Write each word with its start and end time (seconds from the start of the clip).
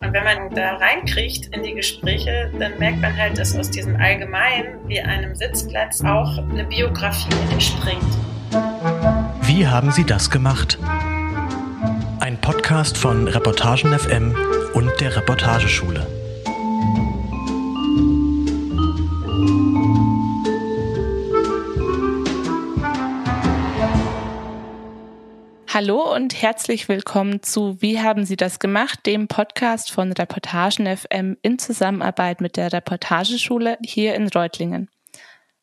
Und 0.00 0.12
wenn 0.12 0.24
man 0.24 0.50
da 0.54 0.76
reinkriegt 0.76 1.54
in 1.54 1.62
die 1.62 1.74
Gespräche, 1.74 2.50
dann 2.58 2.78
merkt 2.78 3.00
man 3.00 3.16
halt, 3.16 3.38
dass 3.38 3.56
aus 3.56 3.70
diesem 3.70 3.96
Allgemeinen 3.96 4.86
wie 4.88 5.00
einem 5.00 5.34
Sitzplatz 5.34 6.02
auch 6.02 6.38
eine 6.38 6.64
Biografie 6.64 7.34
entspringt. 7.52 8.02
Wie 9.42 9.66
haben 9.66 9.90
Sie 9.92 10.04
das 10.04 10.30
gemacht? 10.30 10.78
Ein 12.20 12.38
Podcast 12.40 12.98
von 12.98 13.28
Reportagen 13.28 13.96
FM 13.98 14.34
und 14.74 14.90
der 15.00 15.16
Reportageschule. 15.16 16.06
Hallo 25.74 26.14
und 26.14 26.40
herzlich 26.40 26.88
willkommen 26.88 27.42
zu 27.42 27.82
Wie 27.82 27.98
haben 28.00 28.24
Sie 28.24 28.36
das 28.36 28.60
gemacht, 28.60 29.06
dem 29.06 29.26
Podcast 29.26 29.90
von 29.90 30.12
Reportagen 30.12 30.86
FM 30.86 31.36
in 31.42 31.58
Zusammenarbeit 31.58 32.40
mit 32.40 32.56
der 32.56 32.72
Reportageschule 32.72 33.78
hier 33.84 34.14
in 34.14 34.28
Reutlingen. 34.28 34.88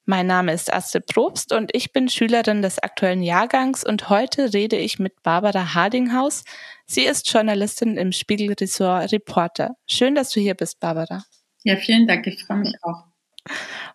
Mein 0.03 0.27
Name 0.27 0.51
ist 0.51 0.73
Astrid 0.73 1.05
Probst 1.05 1.53
und 1.53 1.73
ich 1.73 1.93
bin 1.93 2.09
Schülerin 2.09 2.61
des 2.61 2.77
aktuellen 2.79 3.23
Jahrgangs 3.23 3.85
und 3.85 4.09
heute 4.09 4.53
rede 4.53 4.75
ich 4.75 4.99
mit 4.99 5.23
Barbara 5.23 5.75
Hardinghaus. 5.75 6.43
Sie 6.85 7.05
ist 7.05 7.31
Journalistin 7.31 7.95
im 7.95 8.12
Spiegelressort 8.12 9.13
Reporter. 9.13 9.77
Schön, 9.87 10.15
dass 10.15 10.31
du 10.31 10.41
hier 10.41 10.55
bist, 10.55 10.81
Barbara. 10.81 11.23
Ja, 11.63 11.77
vielen 11.77 12.05
Dank. 12.05 12.27
Ich 12.27 12.43
freue 12.43 12.57
mich 12.57 12.75
auch. 12.81 13.10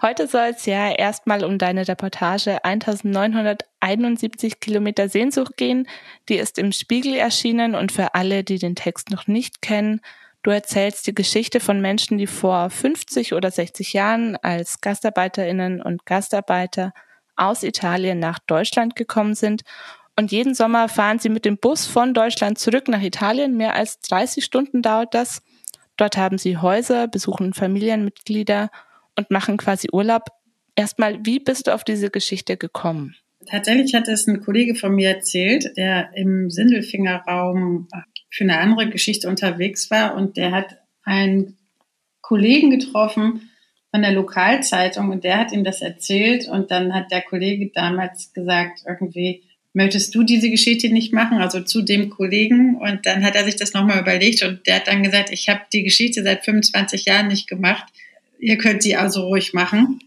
Heute 0.02 0.27
soll 0.27 0.52
es 0.56 0.66
ja 0.66 0.91
erstmal 0.91 1.45
um 1.45 1.59
deine 1.59 1.88
Reportage 1.88 2.64
1971 2.64 4.60
Kilometer 4.60 5.09
Sehnsucht 5.09 5.56
gehen. 5.56 5.88
Die 6.28 6.36
ist 6.36 6.59
im 6.59 6.72
Spiegel 6.72 7.14
erschienen 7.14 7.74
und 7.74 7.92
für 7.92 8.14
alle, 8.14 8.45
die 8.45 8.59
den 8.59 8.77
Text 8.77 9.10
noch 9.10 9.27
nicht 9.27 9.62
kennen, 9.62 10.00
du 10.42 10.50
erzählst 10.50 11.06
die 11.06 11.14
Geschichte 11.14 11.60
von 11.60 11.80
Menschen, 11.80 12.19
die 12.19 12.27
vor 12.27 12.69
50 12.70 13.32
oder 13.32 13.50
60 13.50 13.92
Jahren 13.94 14.36
als 14.36 14.80
Gastarbeiterinnen 14.80 15.81
und 15.81 16.05
Gastarbeiter 16.06 16.92
aus 17.36 17.62
Italien 17.62 18.19
nach 18.19 18.38
Deutschland 18.38 18.97
gekommen 18.97 19.34
sind 19.34 19.62
und 20.19 20.33
jeden 20.33 20.55
Sommer 20.55 20.88
fahren 20.88 21.19
sie 21.19 21.28
mit 21.28 21.44
dem 21.44 21.58
Bus 21.58 21.86
von 21.86 22.14
Deutschland 22.14 22.58
zurück 22.58 22.88
nach 22.88 23.03
Italien. 23.03 23.56
Mehr 23.56 23.75
als 23.75 24.00
30 24.00 24.42
Stunden 24.44 24.81
dauert 24.81 25.12
das. 25.12 25.42
Dort 25.98 26.16
haben 26.16 26.38
sie 26.38 26.56
Häuser, 26.56 27.06
besuchen 27.06 27.53
Familienmitglieder 27.53 28.70
und 29.17 29.31
machen 29.31 29.56
quasi 29.56 29.89
Urlaub. 29.92 30.25
Erstmal, 30.75 31.25
wie 31.25 31.39
bist 31.39 31.67
du 31.67 31.75
auf 31.75 31.84
diese 31.84 32.11
Geschichte 32.11 32.56
gekommen? 32.56 33.17
Tatsächlich 33.48 33.95
hat 33.95 34.09
es 34.09 34.27
ein 34.27 34.41
Kollege 34.41 34.75
von 34.75 34.95
mir 34.95 35.09
erzählt, 35.09 35.77
der 35.77 36.11
im 36.14 36.50
Sindelfingerraum 36.50 37.89
für 38.31 38.44
eine 38.44 38.59
andere 38.59 38.89
Geschichte 38.91 39.28
unterwegs 39.28 39.91
war 39.91 40.14
und 40.17 40.37
der 40.37 40.53
hat 40.53 40.78
einen 41.05 41.56
Kollegen 42.20 42.70
getroffen 42.70 43.50
von 43.92 44.03
der 44.03 44.12
Lokalzeitung 44.12 45.11
und 45.11 45.25
der 45.25 45.39
hat 45.39 45.53
ihm 45.53 45.64
das 45.64 45.81
erzählt 45.81 46.48
und 46.48 46.70
dann 46.70 46.92
hat 46.92 47.12
der 47.12 47.22
Kollege 47.22 47.70
damals 47.72 48.33
gesagt, 48.33 48.81
irgendwie, 48.87 49.44
möchtest 49.72 50.14
du 50.14 50.22
diese 50.22 50.50
Geschichte 50.50 50.89
nicht 50.89 51.12
machen, 51.12 51.39
also 51.39 51.61
zu 51.61 51.83
dem 51.83 52.11
Kollegen 52.11 52.77
und 52.77 53.06
dann 53.06 53.25
hat 53.25 53.37
er 53.37 53.44
sich 53.44 53.56
das 53.56 53.75
nochmal 53.75 54.00
überlegt 54.00 54.42
und 54.42 54.67
der 54.67 54.77
hat 54.77 54.89
dann 54.89 55.03
gesagt, 55.03 55.31
ich 55.31 55.48
habe 55.48 55.61
die 55.72 55.84
Geschichte 55.84 56.22
seit 56.22 56.44
25 56.44 57.05
Jahren 57.05 57.28
nicht 57.28 57.47
gemacht 57.47 57.84
ihr 58.39 58.59
könnt 58.59 58.83
sie 58.83 58.97
also 58.97 59.27
ruhig 59.27 59.53
machen. 59.53 60.01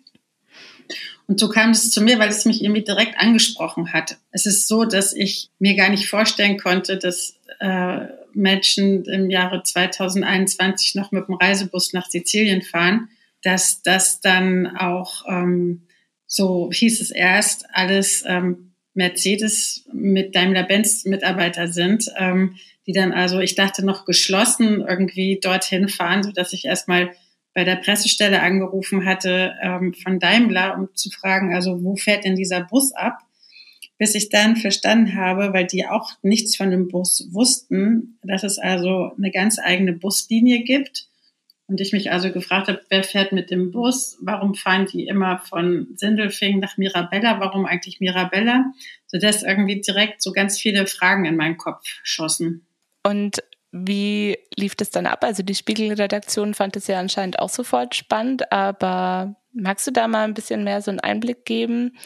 Und 1.27 1.39
so 1.39 1.47
kam 1.47 1.72
es 1.72 1.91
zu 1.91 2.02
mir, 2.02 2.17
weil 2.17 2.30
es 2.30 2.45
mich 2.45 2.63
irgendwie 2.63 2.83
direkt 2.83 3.19
angesprochen 3.19 3.94
hat. 3.94 4.17
Es 4.31 4.47
ist 4.47 4.67
so, 4.67 4.83
dass 4.83 5.13
ich 5.13 5.49
mir 5.59 5.75
gar 5.75 5.89
nicht 5.89 6.09
vorstellen 6.09 6.58
konnte, 6.58 6.97
dass 6.97 7.36
äh, 7.59 8.08
Menschen 8.33 9.05
im 9.05 9.30
Jahre 9.30 9.61
2021 9.61 10.95
noch 10.95 11.11
mit 11.11 11.27
dem 11.27 11.36
Reisebus 11.36 11.94
nach 11.94 12.09
Sizilien 12.09 12.63
fahren, 12.63 13.09
dass 13.44 13.83
das 13.83 14.21
dann 14.21 14.75
auch, 14.75 15.23
ähm, 15.27 15.83
so 16.25 16.71
hieß 16.71 16.99
es 17.02 17.11
erst, 17.11 17.65
alles 17.73 18.23
ähm, 18.26 18.71
Mercedes 18.93 19.86
mit 19.93 20.36
Daimler-Benz 20.36 21.05
Mitarbeiter 21.05 21.67
sind, 21.67 22.11
ähm, 22.17 22.55
die 22.87 22.93
dann 22.93 23.14
also, 23.14 23.39
ich 23.39 23.55
dachte 23.55 23.86
noch 23.86 24.05
geschlossen 24.05 24.82
irgendwie 24.82 25.39
dorthin 25.39 25.89
fahren, 25.89 26.23
so 26.23 26.32
dass 26.32 26.53
ich 26.53 26.65
erstmal 26.65 27.11
bei 27.59 27.65
der 27.65 27.75
Pressestelle 27.75 28.42
angerufen 28.42 29.03
hatte 29.03 29.53
ähm, 29.61 29.93
von 29.93 30.17
Daimler, 30.17 30.77
um 30.77 30.95
zu 30.95 31.09
fragen, 31.09 31.53
also 31.53 31.83
wo 31.83 31.97
fährt 31.97 32.23
denn 32.23 32.37
dieser 32.37 32.61
Bus 32.61 32.93
ab? 32.93 33.17
Bis 33.97 34.15
ich 34.15 34.30
dann 34.30 34.55
verstanden 34.55 35.15
habe, 35.15 35.52
weil 35.52 35.67
die 35.67 35.86
auch 35.86 36.14
nichts 36.21 36.55
von 36.55 36.71
dem 36.71 36.87
Bus 36.87 37.27
wussten, 37.31 38.17
dass 38.23 38.43
es 38.43 38.59
also 38.59 39.11
eine 39.17 39.30
ganz 39.30 39.59
eigene 39.59 39.92
Buslinie 39.92 40.64
gibt. 40.64 41.09
Und 41.67 41.81
ich 41.81 41.92
mich 41.92 42.14
also 42.14 42.31
gefragt 42.31 42.70
habe, 42.70 42.80
wer 42.87 43.03
fährt 43.03 43.33
mit 43.33 43.52
dem 43.52 43.71
Bus? 43.71 44.17
Warum 44.21 44.55
fahren 44.55 44.87
die 44.89 45.05
immer 45.05 45.39
von 45.39 45.89
Sindelfingen 45.95 46.61
nach 46.61 46.77
Mirabella? 46.77 47.41
Warum 47.41 47.65
eigentlich 47.65 47.99
Mirabella? 47.99 48.71
Sodass 49.08 49.43
irgendwie 49.43 49.81
direkt 49.81 50.21
so 50.21 50.31
ganz 50.31 50.58
viele 50.58 50.87
Fragen 50.87 51.26
in 51.26 51.36
meinen 51.36 51.58
Kopf 51.58 51.83
schossen. 52.03 52.65
Und 53.03 53.39
wie 53.71 54.37
lief 54.55 54.75
das 54.75 54.89
dann 54.89 55.05
ab? 55.05 55.23
Also 55.23 55.43
die 55.43 55.55
Spiegelredaktion 55.55 56.53
fand 56.53 56.75
es 56.75 56.87
ja 56.87 56.99
anscheinend 56.99 57.39
auch 57.39 57.49
sofort 57.49 57.93
spannend, 57.95 58.52
aber 58.52 59.35
magst 59.53 59.85
du 59.85 59.91
da 59.91 60.07
mal 60.07 60.23
ein 60.23 60.33
bisschen 60.33 60.63
mehr 60.63 60.81
so 60.81 60.91
einen 60.91 60.99
Einblick 60.99 61.45
geben, 61.45 61.97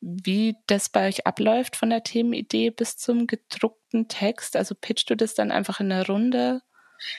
wie 0.00 0.56
das 0.66 0.88
bei 0.88 1.06
euch 1.06 1.26
abläuft 1.26 1.76
von 1.76 1.90
der 1.90 2.02
Themenidee 2.02 2.70
bis 2.70 2.96
zum 2.96 3.28
gedruckten 3.28 4.08
Text? 4.08 4.56
Also 4.56 4.74
pitchst 4.74 5.10
du 5.10 5.16
das 5.16 5.34
dann 5.34 5.52
einfach 5.52 5.78
in 5.78 5.90
der 5.90 6.06
Runde? 6.06 6.62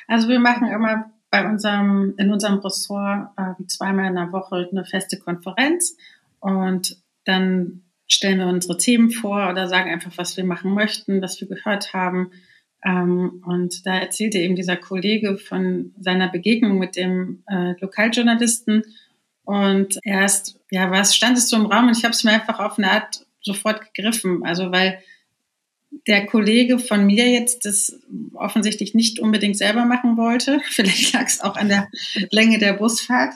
Also 0.07 0.27
wir 0.27 0.39
machen 0.39 0.67
immer 0.67 1.11
bei 1.29 1.47
unserem, 1.47 2.13
in 2.17 2.31
unserem 2.31 2.59
Ressort 2.59 3.29
äh, 3.37 3.65
zweimal 3.67 4.07
in 4.07 4.15
der 4.15 4.31
Woche 4.33 4.67
eine 4.69 4.85
feste 4.85 5.17
Konferenz 5.17 5.97
und 6.39 6.97
dann 7.23 7.83
stellen 8.07 8.39
wir 8.39 8.47
unsere 8.47 8.77
Themen 8.77 9.11
vor 9.11 9.49
oder 9.49 9.67
sagen 9.69 9.89
einfach, 9.89 10.11
was 10.17 10.35
wir 10.35 10.43
machen 10.43 10.73
möchten, 10.73 11.21
was 11.21 11.39
wir 11.39 11.47
gehört 11.47 11.93
haben 11.93 12.31
und 12.85 13.85
da 13.85 13.97
erzählte 13.97 14.39
eben 14.39 14.55
dieser 14.55 14.75
Kollege 14.75 15.37
von 15.37 15.93
seiner 15.99 16.27
Begegnung 16.27 16.77
mit 16.79 16.95
dem 16.95 17.43
äh, 17.47 17.73
Lokaljournalisten. 17.79 18.83
Und 19.45 19.99
erst, 20.03 20.59
ja, 20.69 20.91
was 20.91 21.15
stand 21.15 21.37
es 21.37 21.49
so 21.49 21.55
im 21.55 21.65
Raum? 21.65 21.87
Und 21.87 21.97
ich 21.97 22.03
habe 22.03 22.13
es 22.13 22.23
mir 22.23 22.31
einfach 22.31 22.59
auf 22.59 22.77
eine 22.77 22.91
Art 22.91 23.25
sofort 23.41 23.93
gegriffen. 23.93 24.43
Also 24.45 24.71
weil 24.71 24.99
der 26.07 26.25
Kollege 26.25 26.79
von 26.79 27.05
mir 27.05 27.29
jetzt 27.29 27.65
das 27.65 27.99
offensichtlich 28.33 28.93
nicht 28.93 29.19
unbedingt 29.19 29.57
selber 29.57 29.85
machen 29.85 30.17
wollte. 30.17 30.59
Vielleicht 30.69 31.13
lag 31.13 31.25
es 31.25 31.41
auch 31.41 31.55
an 31.55 31.69
der 31.69 31.87
Länge 32.31 32.59
der 32.59 32.73
Busfahrt. 32.73 33.33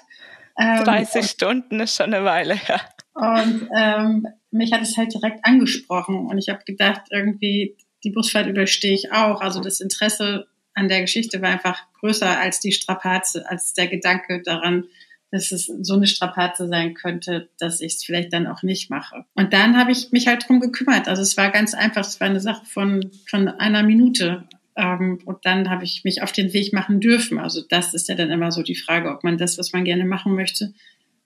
Ähm, 0.59 0.83
30 0.83 1.25
Stunden 1.25 1.79
ist 1.79 1.95
schon 1.95 2.13
eine 2.13 2.25
Weile, 2.25 2.59
ja. 2.67 2.81
Und 3.13 3.69
ähm, 3.75 4.27
mich 4.51 4.71
hat 4.73 4.81
es 4.81 4.97
halt 4.97 5.13
direkt 5.13 5.45
angesprochen. 5.45 6.27
Und 6.27 6.37
ich 6.37 6.49
habe 6.49 6.63
gedacht, 6.65 7.01
irgendwie, 7.11 7.75
die 8.03 8.11
Busfahrt 8.11 8.47
überstehe 8.47 8.93
ich 8.93 9.11
auch. 9.11 9.41
Also 9.41 9.61
das 9.61 9.79
Interesse 9.79 10.47
an 10.73 10.87
der 10.87 11.01
Geschichte 11.01 11.41
war 11.41 11.49
einfach 11.49 11.81
größer 11.99 12.39
als 12.39 12.59
die 12.59 12.71
Strapaze, 12.71 13.49
als 13.49 13.73
der 13.73 13.87
Gedanke 13.87 14.41
daran, 14.43 14.85
dass 15.31 15.51
es 15.51 15.65
so 15.65 15.95
eine 15.95 16.07
Strapaze 16.07 16.67
sein 16.67 16.93
könnte, 16.93 17.49
dass 17.59 17.81
ich 17.81 17.95
es 17.95 18.03
vielleicht 18.03 18.31
dann 18.31 18.47
auch 18.47 18.63
nicht 18.63 18.89
mache. 18.89 19.25
Und 19.33 19.53
dann 19.53 19.77
habe 19.77 19.91
ich 19.91 20.11
mich 20.11 20.27
halt 20.27 20.47
drum 20.47 20.59
gekümmert. 20.59 21.07
Also 21.07 21.21
es 21.21 21.35
war 21.35 21.51
ganz 21.51 21.73
einfach, 21.73 22.01
es 22.01 22.19
war 22.21 22.27
eine 22.27 22.39
Sache 22.39 22.65
von, 22.65 23.11
von 23.27 23.47
einer 23.47 23.83
Minute. 23.83 24.47
Ähm, 24.75 25.19
und 25.25 25.39
dann 25.43 25.69
habe 25.69 25.83
ich 25.83 26.03
mich 26.03 26.21
auf 26.21 26.31
den 26.31 26.53
Weg 26.53 26.71
machen 26.71 27.01
dürfen. 27.01 27.39
Also 27.39 27.61
das 27.67 27.93
ist 27.93 28.07
ja 28.07 28.15
dann 28.15 28.29
immer 28.29 28.51
so 28.51 28.61
die 28.61 28.75
Frage, 28.75 29.11
ob 29.11 29.23
man 29.23 29.37
das, 29.37 29.57
was 29.57 29.73
man 29.73 29.83
gerne 29.83 30.05
machen 30.05 30.33
möchte, 30.33 30.73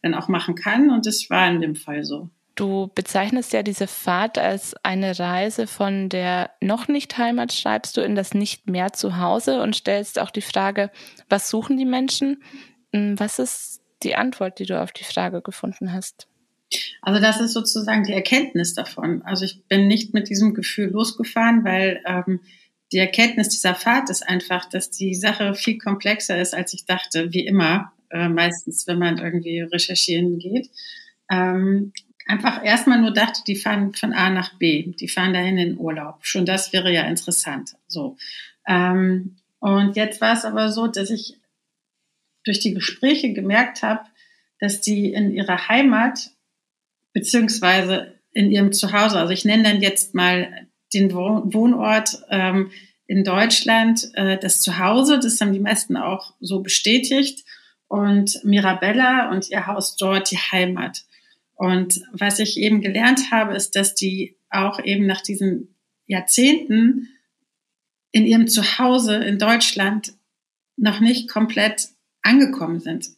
dann 0.01 0.15
auch 0.15 0.29
machen 0.29 0.55
kann. 0.55 0.89
Und 0.89 1.05
das 1.05 1.29
war 1.29 1.47
in 1.51 1.61
dem 1.61 1.75
Fall 1.75 2.03
so. 2.03 2.29
Du 2.55 2.91
bezeichnest 2.93 3.53
ja 3.53 3.63
diese 3.63 3.87
Fahrt 3.87 4.37
als 4.37 4.75
eine 4.83 5.17
Reise 5.17 5.67
von 5.67 6.09
der 6.09 6.51
noch 6.59 6.87
nicht 6.87 7.17
Heimat, 7.17 7.53
schreibst 7.53 7.95
du 7.95 8.01
in 8.01 8.15
das 8.15 8.33
nicht 8.33 8.69
mehr 8.69 8.91
zu 8.91 9.17
Hause 9.17 9.61
und 9.61 9.75
stellst 9.75 10.19
auch 10.19 10.31
die 10.31 10.41
Frage, 10.41 10.91
was 11.29 11.49
suchen 11.49 11.77
die 11.77 11.85
Menschen? 11.85 12.43
Hm, 12.93 13.19
was 13.19 13.39
ist 13.39 13.81
die 14.03 14.15
Antwort, 14.15 14.59
die 14.59 14.65
du 14.65 14.81
auf 14.81 14.91
die 14.91 15.03
Frage 15.03 15.41
gefunden 15.41 15.93
hast? 15.93 16.27
Also 17.01 17.21
das 17.21 17.39
ist 17.39 17.53
sozusagen 17.53 18.03
die 18.03 18.13
Erkenntnis 18.13 18.73
davon. 18.73 19.21
Also 19.23 19.45
ich 19.45 19.63
bin 19.65 19.87
nicht 19.87 20.13
mit 20.13 20.29
diesem 20.29 20.53
Gefühl 20.53 20.89
losgefahren, 20.89 21.63
weil 21.63 22.01
ähm, 22.05 22.41
die 22.91 22.97
Erkenntnis 22.97 23.49
dieser 23.49 23.75
Fahrt 23.75 24.09
ist 24.09 24.27
einfach, 24.27 24.65
dass 24.65 24.89
die 24.89 25.15
Sache 25.15 25.53
viel 25.53 25.77
komplexer 25.77 26.39
ist, 26.41 26.53
als 26.53 26.73
ich 26.73 26.85
dachte, 26.85 27.33
wie 27.33 27.45
immer, 27.45 27.93
äh, 28.09 28.27
meistens, 28.27 28.87
wenn 28.87 28.99
man 28.99 29.17
irgendwie 29.17 29.61
recherchieren 29.61 30.37
geht. 30.37 30.69
Ähm, 31.29 31.93
einfach 32.31 32.63
erstmal 32.63 32.99
nur 33.01 33.11
dachte, 33.11 33.41
die 33.45 33.55
fahren 33.55 33.93
von 33.93 34.13
A 34.13 34.29
nach 34.29 34.57
B, 34.57 34.93
die 34.93 35.07
fahren 35.07 35.33
dahin 35.33 35.57
in 35.57 35.77
Urlaub. 35.77 36.19
Schon 36.21 36.45
das 36.45 36.71
wäre 36.71 36.91
ja 36.91 37.03
interessant. 37.03 37.75
So. 37.87 38.17
Ähm, 38.67 39.37
und 39.59 39.95
jetzt 39.95 40.21
war 40.21 40.33
es 40.33 40.45
aber 40.45 40.71
so, 40.71 40.87
dass 40.87 41.09
ich 41.09 41.37
durch 42.43 42.59
die 42.59 42.73
Gespräche 42.73 43.33
gemerkt 43.33 43.83
habe, 43.83 44.05
dass 44.59 44.81
die 44.81 45.11
in 45.13 45.31
ihrer 45.31 45.67
Heimat 45.67 46.31
beziehungsweise 47.13 48.13
in 48.31 48.51
ihrem 48.51 48.71
Zuhause, 48.71 49.19
also 49.19 49.33
ich 49.33 49.43
nenne 49.43 49.63
dann 49.63 49.81
jetzt 49.81 50.15
mal 50.15 50.67
den 50.93 51.13
Wohnort, 51.13 52.23
ähm, 52.29 52.71
in 53.11 53.25
Deutschland 53.25 54.09
äh, 54.13 54.37
das 54.37 54.61
Zuhause. 54.61 55.19
Das 55.19 55.41
haben 55.41 55.51
die 55.51 55.59
meisten 55.59 55.97
auch 55.97 56.33
so 56.39 56.61
bestätigt. 56.61 57.43
Und 57.89 58.39
Mirabella 58.45 59.29
und 59.31 59.49
ihr 59.49 59.67
Haus 59.67 59.97
dort 59.97 60.31
die 60.31 60.37
Heimat. 60.37 61.03
Und 61.61 62.01
was 62.11 62.39
ich 62.39 62.57
eben 62.57 62.81
gelernt 62.81 63.29
habe, 63.29 63.53
ist, 63.53 63.75
dass 63.75 63.93
die 63.93 64.35
auch 64.49 64.83
eben 64.83 65.05
nach 65.05 65.21
diesen 65.21 65.75
Jahrzehnten 66.07 67.09
in 68.11 68.25
ihrem 68.25 68.47
Zuhause 68.47 69.17
in 69.17 69.37
Deutschland 69.37 70.13
noch 70.75 71.01
nicht 71.01 71.29
komplett 71.29 71.89
angekommen 72.23 72.79
sind. 72.79 73.09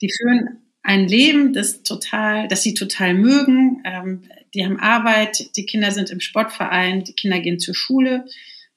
Die 0.00 0.10
führen 0.10 0.62
ein 0.82 1.06
Leben, 1.08 1.52
das 1.52 1.82
total, 1.82 2.48
das 2.48 2.62
sie 2.62 2.72
total 2.72 3.12
mögen. 3.12 3.82
Ähm, 3.84 4.22
die 4.54 4.64
haben 4.64 4.80
Arbeit, 4.80 5.54
die 5.58 5.66
Kinder 5.66 5.90
sind 5.90 6.08
im 6.08 6.20
Sportverein, 6.20 7.04
die 7.04 7.12
Kinder 7.12 7.40
gehen 7.40 7.58
zur 7.58 7.74
Schule. 7.74 8.24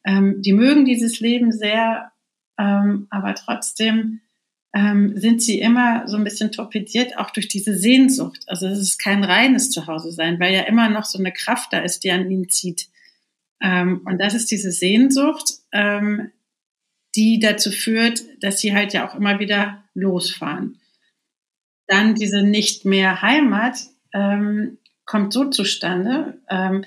Ähm, 0.03 0.41
die 0.41 0.51
mögen 0.51 0.83
dieses 0.83 1.21
Leben 1.21 1.53
sehr, 1.53 2.11
ähm, 2.59 3.07
aber 3.09 3.35
trotzdem 3.35 4.19
ähm, 4.73 5.17
sind 5.17 5.41
sie 5.41 5.59
immer 5.59 6.07
so 6.07 6.17
ein 6.17 6.23
bisschen 6.23 6.51
torpediert, 6.51 7.17
auch 7.17 7.31
durch 7.31 7.47
diese 7.47 7.77
Sehnsucht. 7.77 8.41
Also 8.47 8.67
es 8.67 8.79
ist 8.79 8.99
kein 8.99 9.23
reines 9.23 9.71
Zuhause 9.71 10.11
sein, 10.11 10.39
weil 10.39 10.53
ja 10.53 10.61
immer 10.63 10.89
noch 10.89 11.05
so 11.05 11.17
eine 11.17 11.31
Kraft 11.31 11.73
da 11.73 11.79
ist, 11.79 12.03
die 12.03 12.11
an 12.11 12.29
ihnen 12.29 12.49
zieht. 12.49 12.87
Ähm, 13.61 14.01
und 14.05 14.19
das 14.19 14.33
ist 14.33 14.51
diese 14.51 14.71
Sehnsucht, 14.71 15.53
ähm, 15.71 16.31
die 17.15 17.39
dazu 17.39 17.71
führt, 17.71 18.23
dass 18.41 18.59
sie 18.59 18.75
halt 18.75 18.93
ja 18.93 19.07
auch 19.07 19.15
immer 19.15 19.39
wieder 19.39 19.83
losfahren. 19.93 20.79
Dann 21.87 22.15
diese 22.15 22.43
nicht 22.43 22.85
mehr 22.85 23.21
Heimat 23.21 23.79
ähm, 24.13 24.77
kommt 25.05 25.33
so 25.33 25.49
zustande, 25.49 26.39
ähm, 26.49 26.83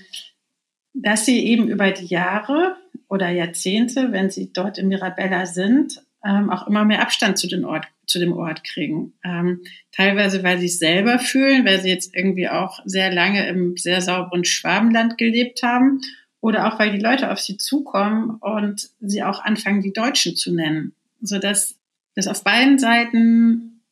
dass 0.92 1.24
sie 1.24 1.44
eben 1.46 1.68
über 1.68 1.90
die 1.90 2.06
Jahre 2.06 2.76
oder 3.08 3.30
Jahrzehnte, 3.30 4.12
wenn 4.12 4.30
sie 4.30 4.52
dort 4.52 4.78
in 4.78 4.88
Mirabella 4.88 5.46
sind, 5.46 6.02
ähm, 6.24 6.50
auch 6.50 6.66
immer 6.66 6.84
mehr 6.84 7.02
Abstand 7.02 7.38
zu, 7.38 7.48
den 7.48 7.64
Ort, 7.64 7.86
zu 8.06 8.18
dem 8.18 8.32
Ort 8.32 8.64
kriegen. 8.64 9.14
Ähm, 9.24 9.62
teilweise, 9.92 10.42
weil 10.42 10.58
sie 10.58 10.66
es 10.66 10.78
selber 10.78 11.18
fühlen, 11.18 11.64
weil 11.64 11.80
sie 11.80 11.88
jetzt 11.88 12.14
irgendwie 12.14 12.48
auch 12.48 12.80
sehr 12.84 13.12
lange 13.12 13.46
im 13.48 13.76
sehr 13.76 14.00
sauberen 14.00 14.44
Schwabenland 14.44 15.18
gelebt 15.18 15.62
haben 15.62 16.00
oder 16.40 16.66
auch, 16.66 16.78
weil 16.78 16.92
die 16.92 17.02
Leute 17.02 17.30
auf 17.30 17.40
sie 17.40 17.56
zukommen 17.56 18.36
und 18.40 18.90
sie 19.00 19.22
auch 19.22 19.40
anfangen, 19.44 19.82
die 19.82 19.92
Deutschen 19.92 20.36
zu 20.36 20.54
nennen. 20.54 20.94
Sodass 21.20 21.76
das 22.14 22.26
auf 22.26 22.44
beiden 22.44 22.78
Seiten 22.78 23.82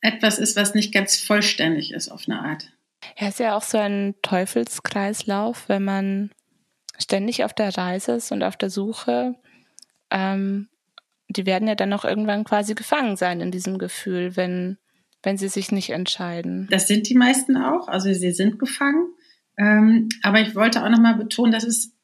etwas 0.00 0.38
ist, 0.38 0.56
was 0.56 0.74
nicht 0.74 0.92
ganz 0.92 1.18
vollständig 1.18 1.92
ist 1.92 2.08
auf 2.08 2.24
eine 2.26 2.40
Art. 2.40 2.68
Ja, 3.18 3.28
ist 3.28 3.40
ja 3.40 3.56
auch 3.56 3.62
so 3.62 3.78
ein 3.78 4.14
Teufelskreislauf, 4.22 5.68
wenn 5.68 5.84
man 5.84 6.30
ständig 6.98 7.44
auf 7.44 7.52
der 7.52 7.76
Reise 7.76 8.12
ist 8.12 8.32
und 8.32 8.42
auf 8.42 8.56
der 8.56 8.70
Suche 8.70 9.34
ähm, 10.10 10.68
die 11.36 11.46
werden 11.46 11.68
ja 11.68 11.74
dann 11.74 11.92
auch 11.92 12.04
irgendwann 12.04 12.44
quasi 12.44 12.74
gefangen 12.74 13.16
sein 13.16 13.40
in 13.40 13.50
diesem 13.50 13.78
Gefühl, 13.78 14.36
wenn, 14.36 14.78
wenn 15.22 15.36
sie 15.36 15.48
sich 15.48 15.72
nicht 15.72 15.90
entscheiden. 15.90 16.68
Das 16.70 16.88
sind 16.88 17.08
die 17.08 17.14
meisten 17.14 17.56
auch, 17.56 17.88
also 17.88 18.12
sie 18.12 18.32
sind 18.32 18.58
gefangen. 18.58 19.08
Ähm, 19.58 20.08
aber 20.22 20.40
ich 20.40 20.54
wollte 20.54 20.84
auch 20.84 20.88
nochmal 20.88 21.16
betonen, 21.16 21.52
dass 21.52 21.64
es 21.64 21.94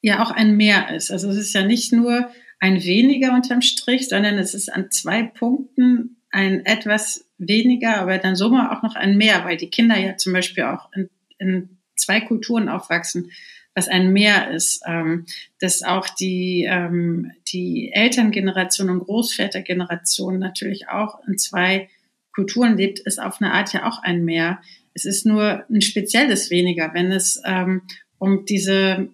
ja 0.00 0.22
auch 0.22 0.30
ein 0.30 0.56
Mehr 0.56 0.94
ist. 0.94 1.10
Also 1.10 1.28
es 1.28 1.36
ist 1.36 1.54
ja 1.54 1.62
nicht 1.62 1.92
nur 1.92 2.30
ein 2.60 2.82
weniger 2.82 3.34
unterm 3.34 3.62
Strich, 3.62 4.08
sondern 4.08 4.38
es 4.38 4.54
ist 4.54 4.72
an 4.72 4.90
zwei 4.90 5.22
Punkten 5.22 6.22
ein 6.30 6.64
etwas 6.66 7.28
weniger, 7.38 7.98
aber 7.98 8.18
dann 8.18 8.36
mal 8.50 8.76
auch 8.76 8.82
noch 8.82 8.96
ein 8.96 9.16
Mehr, 9.16 9.44
weil 9.44 9.56
die 9.56 9.70
Kinder 9.70 9.96
ja 9.96 10.16
zum 10.16 10.32
Beispiel 10.32 10.64
auch 10.64 10.90
in, 10.92 11.08
in 11.38 11.78
zwei 11.96 12.20
Kulturen 12.20 12.68
aufwachsen 12.68 13.30
was 13.78 13.86
ein 13.86 14.12
Mehr 14.12 14.50
ist, 14.50 14.82
ähm, 14.86 15.26
dass 15.60 15.84
auch 15.84 16.08
die, 16.08 16.66
ähm, 16.68 17.30
die 17.52 17.92
Elterngeneration 17.92 18.90
und 18.90 19.04
Großvätergeneration 19.04 20.40
natürlich 20.40 20.88
auch 20.88 21.20
in 21.28 21.38
zwei 21.38 21.88
Kulturen 22.34 22.76
lebt, 22.76 22.98
ist 22.98 23.20
auf 23.20 23.40
eine 23.40 23.52
Art 23.52 23.72
ja 23.72 23.88
auch 23.88 24.02
ein 24.02 24.24
Mehr. 24.24 24.60
Es 24.94 25.04
ist 25.04 25.24
nur 25.24 25.64
ein 25.70 25.80
spezielles 25.80 26.50
weniger, 26.50 26.90
wenn 26.92 27.12
es 27.12 27.40
ähm, 27.44 27.82
um 28.18 28.44
diese 28.46 29.10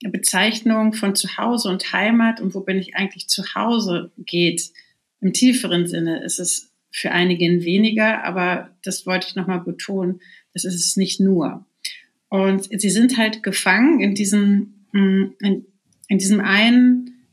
Bezeichnung 0.00 0.94
von 0.94 1.14
Zuhause 1.14 1.68
und 1.68 1.92
Heimat 1.92 2.40
und 2.40 2.54
wo 2.54 2.60
bin 2.60 2.78
ich 2.78 2.96
eigentlich 2.96 3.28
zu 3.28 3.54
Hause 3.54 4.10
geht. 4.16 4.70
Im 5.20 5.34
tieferen 5.34 5.86
Sinne 5.86 6.24
ist 6.24 6.38
es 6.38 6.72
für 6.90 7.10
einige 7.10 7.44
weniger, 7.62 8.24
aber 8.24 8.70
das 8.82 9.04
wollte 9.04 9.28
ich 9.28 9.36
nochmal 9.36 9.60
betonen, 9.60 10.22
das 10.54 10.64
ist 10.64 10.76
es 10.76 10.96
nicht 10.96 11.20
nur. 11.20 11.66
Und 12.28 12.68
sie 12.80 12.90
sind 12.90 13.16
halt 13.16 13.42
gefangen 13.42 14.00
in 14.00 14.14
diesem, 14.14 14.84
mm, 14.92 15.24
in, 15.40 15.66
in 16.08 16.18
diesem 16.18 16.40
einen, 16.40 17.24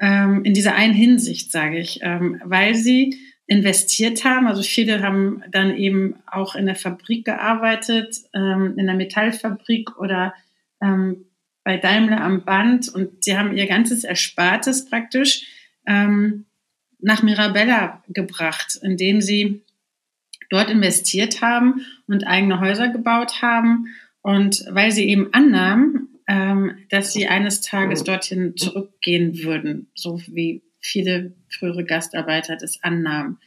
ähm, 0.00 0.44
in 0.44 0.54
dieser 0.54 0.74
einen 0.74 0.94
Hinsicht, 0.94 1.52
sage 1.52 1.78
ich, 1.78 2.00
ähm, 2.02 2.40
weil 2.44 2.74
sie 2.74 3.18
investiert 3.46 4.24
haben. 4.24 4.46
Also 4.46 4.62
viele 4.62 5.02
haben 5.02 5.42
dann 5.50 5.76
eben 5.76 6.16
auch 6.26 6.54
in 6.54 6.66
der 6.66 6.74
Fabrik 6.74 7.24
gearbeitet, 7.24 8.16
ähm, 8.32 8.74
in 8.78 8.86
der 8.86 8.94
Metallfabrik 8.94 9.98
oder 9.98 10.34
ähm, 10.80 11.26
bei 11.64 11.76
Daimler 11.76 12.20
am 12.20 12.44
Band 12.44 12.88
und 12.88 13.22
sie 13.22 13.36
haben 13.36 13.56
ihr 13.56 13.66
ganzes 13.66 14.04
Erspartes 14.04 14.86
praktisch 14.86 15.46
ähm, 15.86 16.46
nach 16.98 17.22
Mirabella 17.22 18.02
gebracht, 18.08 18.78
indem 18.82 19.20
sie 19.20 19.62
dort 20.50 20.70
investiert 20.70 21.40
haben 21.40 21.82
und 22.06 22.26
eigene 22.26 22.60
Häuser 22.60 22.88
gebaut 22.88 23.42
haben 23.42 23.86
und 24.22 24.64
weil 24.70 24.92
sie 24.92 25.08
eben 25.08 25.32
annahmen, 25.32 26.08
ähm, 26.28 26.76
dass 26.88 27.12
sie 27.12 27.26
eines 27.26 27.60
Tages 27.60 28.04
dorthin 28.04 28.56
zurückgehen 28.56 29.42
würden, 29.42 29.90
so 29.94 30.20
wie 30.28 30.62
viele 30.80 31.34
frühere 31.48 31.84
Gastarbeiter 31.84 32.56
das 32.56 32.82
annahmen. 32.82 33.38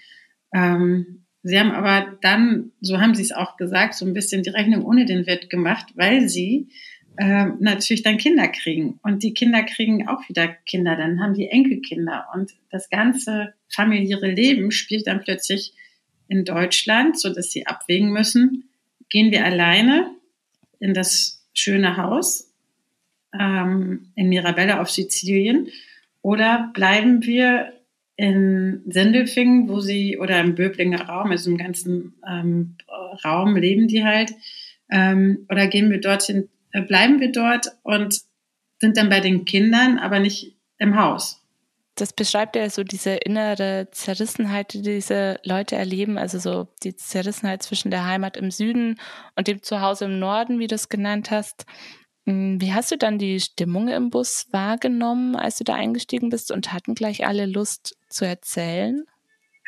Ähm, 0.54 1.26
sie 1.44 1.60
haben 1.60 1.72
aber 1.72 2.18
dann, 2.22 2.72
so 2.82 3.00
haben 3.00 3.16
sie 3.16 3.24
es 3.24 3.32
auch 3.32 3.58
gesagt, 3.58 3.94
so 3.96 4.06
ein 4.06 4.14
bisschen 4.14 4.44
die 4.44 4.50
Rechnung 4.50 4.86
ohne 4.86 5.06
den 5.06 5.26
Wirt 5.26 5.50
gemacht, 5.50 5.88
weil 5.96 6.28
sie 6.28 6.70
äh, 7.18 7.48
natürlich 7.60 8.04
dann 8.04 8.18
Kinder 8.18 8.48
kriegen. 8.50 9.00
Und 9.02 9.24
die 9.24 9.34
Kinder 9.34 9.64
kriegen 9.64 10.08
auch 10.08 10.28
wieder 10.28 10.48
Kinder, 10.48 10.98
dann 10.98 11.22
haben 11.22 11.34
die 11.34 11.48
Enkelkinder. 11.48 12.28
Und 12.34 12.52
das 12.70 12.90
ganze 12.90 13.54
familiäre 13.74 14.30
Leben 14.30 14.72
spielt 14.72 15.08
dann 15.08 15.22
plötzlich 15.22 15.74
in 16.28 16.44
Deutschland, 16.44 17.20
so 17.20 17.34
dass 17.34 17.52
sie 17.52 17.68
abwägen 17.68 18.12
müssen, 18.12 18.70
gehen 19.10 19.32
wir 19.32 19.46
alleine 19.46 20.12
in 20.80 20.94
das 20.94 21.46
schöne 21.54 21.98
Haus 21.98 22.52
ähm, 23.40 24.12
in 24.16 24.30
Mirabella 24.30 24.82
auf 24.82 24.90
Sizilien. 24.90 25.70
Oder 26.22 26.72
bleiben 26.74 27.24
wir 27.24 27.74
in 28.16 28.82
Sendelfingen, 28.88 29.68
wo 29.68 29.80
sie, 29.80 30.18
oder 30.18 30.40
im 30.40 30.56
Böblinger 30.56 31.02
Raum, 31.02 31.32
also 31.32 31.52
im 31.52 31.58
ganzen 31.58 32.16
ähm, 32.28 32.76
Raum 33.24 33.56
leben 33.58 33.88
die 33.88 34.04
halt, 34.04 34.32
ähm, 34.90 35.46
oder 35.50 35.68
gehen 35.68 35.90
wir 35.90 36.00
dorthin, 36.00 36.50
äh, 36.72 36.82
bleiben 36.82 37.20
wir 37.20 37.32
dort 37.32 37.68
und 37.84 38.22
sind 38.80 38.98
dann 38.98 39.10
bei 39.10 39.20
den 39.20 39.46
Kindern, 39.46 39.98
aber 39.98 40.20
nicht 40.20 40.56
im 40.78 41.00
Haus 41.00 41.45
das 41.96 42.12
beschreibt 42.12 42.56
ja 42.56 42.70
so 42.70 42.84
diese 42.84 43.12
innere 43.12 43.88
Zerrissenheit, 43.92 44.74
die 44.74 44.82
diese 44.82 45.40
Leute 45.44 45.78
erleben, 45.78 46.18
also 46.18 46.40
so 46.40 46.68
die 46.84 46.96
Zerrissenheit 46.96 47.64
zwischen 47.64 47.90
der 47.90 48.06
Heimat 48.06 48.36
im 48.36 48.52
Süden 48.52 49.00
und 49.36 49.48
dem 49.48 49.62
Zuhause 49.64 50.06
im 50.06 50.20
Norden, 50.20 50.60
wie 50.60 50.68
du 50.68 50.76
es 50.76 50.90
genannt 50.90 51.32
hast. 51.32 51.66
Hm, 52.26 52.60
wie 52.60 52.74
hast 52.74 52.92
du 52.92 52.98
dann 52.98 53.18
die 53.18 53.40
Stimmung 53.40 53.88
im 53.88 54.10
Bus 54.10 54.48
wahrgenommen, 54.52 55.36
als 55.38 55.58
du 55.58 55.64
da 55.64 55.76
eingestiegen 55.76 56.30
bist 56.30 56.52
und 56.52 56.74
hatten 56.74 56.96
gleich 56.96 57.26
alle 57.26 57.46
Lust 57.46 57.98
zu 58.10 58.26
erzählen? 58.26 59.06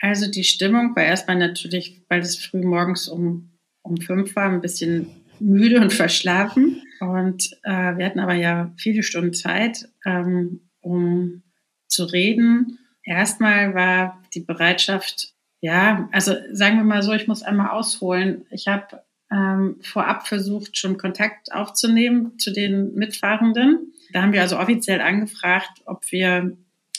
Also 0.01 0.29
die 0.29 0.43
Stimmung 0.43 0.95
war 0.95 1.03
erstmal 1.03 1.37
natürlich, 1.37 2.03
weil 2.09 2.19
es 2.19 2.37
früh 2.37 2.61
morgens 2.61 3.07
um, 3.07 3.51
um 3.83 3.97
fünf 3.97 4.35
war, 4.35 4.49
ein 4.49 4.61
bisschen 4.61 5.07
müde 5.39 5.79
und 5.79 5.93
verschlafen. 5.93 6.83
Und 6.99 7.51
äh, 7.63 7.97
wir 7.97 8.05
hatten 8.05 8.19
aber 8.19 8.33
ja 8.33 8.73
viele 8.77 9.01
Stunden 9.01 9.33
Zeit, 9.33 9.87
ähm, 10.05 10.61
um 10.81 11.43
zu 11.87 12.05
reden. 12.05 12.79
Erstmal 13.03 13.73
war 13.73 14.21
die 14.33 14.41
Bereitschaft, 14.41 15.33
ja, 15.61 16.09
also 16.11 16.35
sagen 16.51 16.77
wir 16.77 16.83
mal 16.83 17.03
so, 17.03 17.13
ich 17.13 17.27
muss 17.27 17.43
einmal 17.43 17.69
ausholen. 17.69 18.45
Ich 18.51 18.67
habe 18.67 19.01
ähm, 19.31 19.77
vorab 19.81 20.27
versucht, 20.27 20.77
schon 20.77 20.97
Kontakt 20.97 21.53
aufzunehmen 21.53 22.37
zu 22.39 22.51
den 22.51 22.93
Mitfahrenden. 22.95 23.93
Da 24.13 24.21
haben 24.21 24.33
wir 24.33 24.41
also 24.41 24.59
offiziell 24.59 25.01
angefragt, 25.01 25.81
ob 25.85 26.11
wir 26.11 26.57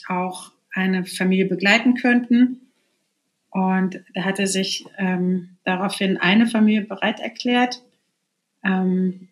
auch 0.08 0.52
eine 0.72 1.04
Familie 1.04 1.46
begleiten 1.46 1.94
könnten. 1.94 2.60
Und 3.50 4.02
da 4.14 4.24
hatte 4.24 4.46
sich 4.46 4.84
ähm, 4.98 5.56
daraufhin 5.64 6.18
eine 6.18 6.46
Familie 6.46 6.82
bereit 6.82 7.20
erklärt. 7.20 7.82
Ähm, 8.62 9.28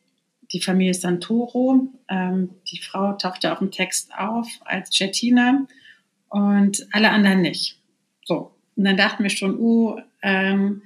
die 0.53 0.61
Familie 0.61 0.95
Santoro. 0.95 1.89
Ähm, 2.09 2.51
die 2.71 2.79
Frau 2.79 3.13
tauchte 3.15 3.53
auch 3.53 3.61
im 3.61 3.71
Text 3.71 4.11
auf 4.17 4.49
als 4.65 4.91
Cettina 4.91 5.67
und 6.29 6.87
alle 6.93 7.11
anderen 7.11 7.43
nicht. 7.43 7.81
So. 8.25 8.53
Und 8.77 8.85
dann 8.85 8.97
dachten 8.97 9.23
wir 9.23 9.31
schon, 9.31 9.59
uh, 9.59 9.97
ähm, 10.23 10.83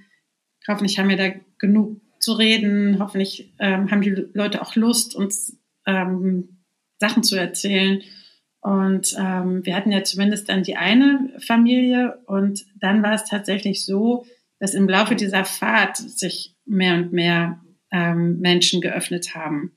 hoffentlich 0.68 0.98
haben 0.98 1.08
wir 1.08 1.16
da 1.16 1.30
genug 1.58 2.00
zu 2.20 2.34
reden, 2.34 2.98
hoffentlich 2.98 3.52
ähm, 3.58 3.90
haben 3.90 4.02
die 4.02 4.26
Leute 4.34 4.62
auch 4.62 4.76
Lust, 4.76 5.14
uns 5.14 5.56
ähm, 5.86 6.60
Sachen 6.98 7.22
zu 7.22 7.36
erzählen. 7.36 8.02
Und 8.60 9.16
ähm, 9.18 9.64
wir 9.64 9.74
hatten 9.74 9.90
ja 9.90 10.04
zumindest 10.04 10.48
dann 10.50 10.62
die 10.62 10.76
eine 10.76 11.32
Familie 11.38 12.18
und 12.26 12.66
dann 12.78 13.02
war 13.02 13.14
es 13.14 13.24
tatsächlich 13.24 13.86
so, 13.86 14.26
dass 14.58 14.74
im 14.74 14.86
Laufe 14.86 15.16
dieser 15.16 15.46
Fahrt 15.46 15.96
sich 15.96 16.54
mehr 16.66 16.94
und 16.96 17.12
mehr 17.12 17.58
ähm, 17.90 18.38
Menschen 18.40 18.80
geöffnet 18.80 19.34
haben. 19.34 19.72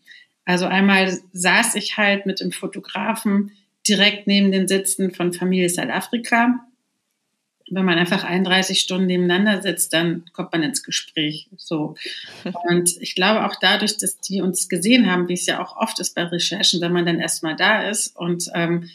Also 0.45 0.65
einmal 0.65 1.17
saß 1.31 1.75
ich 1.75 1.97
halt 1.97 2.25
mit 2.25 2.39
dem 2.39 2.51
Fotografen 2.51 3.51
direkt 3.87 4.27
neben 4.27 4.51
den 4.51 4.67
Sitzen 4.67 5.13
von 5.13 5.33
Familie 5.33 5.69
Südafrika 5.69 6.59
wenn 7.69 7.85
man 7.85 7.97
einfach 7.97 8.23
31 8.23 8.79
Stunden 8.79 9.07
nebeneinander 9.07 9.61
sitzt, 9.61 9.93
dann 9.93 10.25
kommt 10.33 10.51
man 10.51 10.63
ins 10.63 10.83
Gespräch. 10.83 11.49
So. 11.57 11.95
Und 12.69 13.01
ich 13.01 13.15
glaube 13.15 13.45
auch 13.45 13.55
dadurch, 13.59 13.97
dass 13.97 14.19
die 14.19 14.41
uns 14.41 14.69
gesehen 14.69 15.09
haben, 15.09 15.27
wie 15.27 15.33
es 15.33 15.45
ja 15.45 15.63
auch 15.63 15.77
oft 15.77 15.99
ist 15.99 16.15
bei 16.15 16.23
Recherchen, 16.23 16.81
wenn 16.81 16.93
man 16.93 17.05
dann 17.05 17.19
erstmal 17.19 17.55
da 17.55 17.83
ist 17.83 18.15
und 18.15 18.49
ähm, 18.53 18.89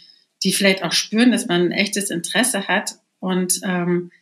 die 0.44 0.52
vielleicht 0.52 0.84
auch 0.84 0.92
spüren, 0.92 1.32
dass 1.32 1.46
man 1.46 1.62
ein 1.62 1.72
echtes 1.72 2.10
Interesse 2.10 2.68
hat 2.68 2.94
und 3.18 3.60
ähm, 3.64 4.12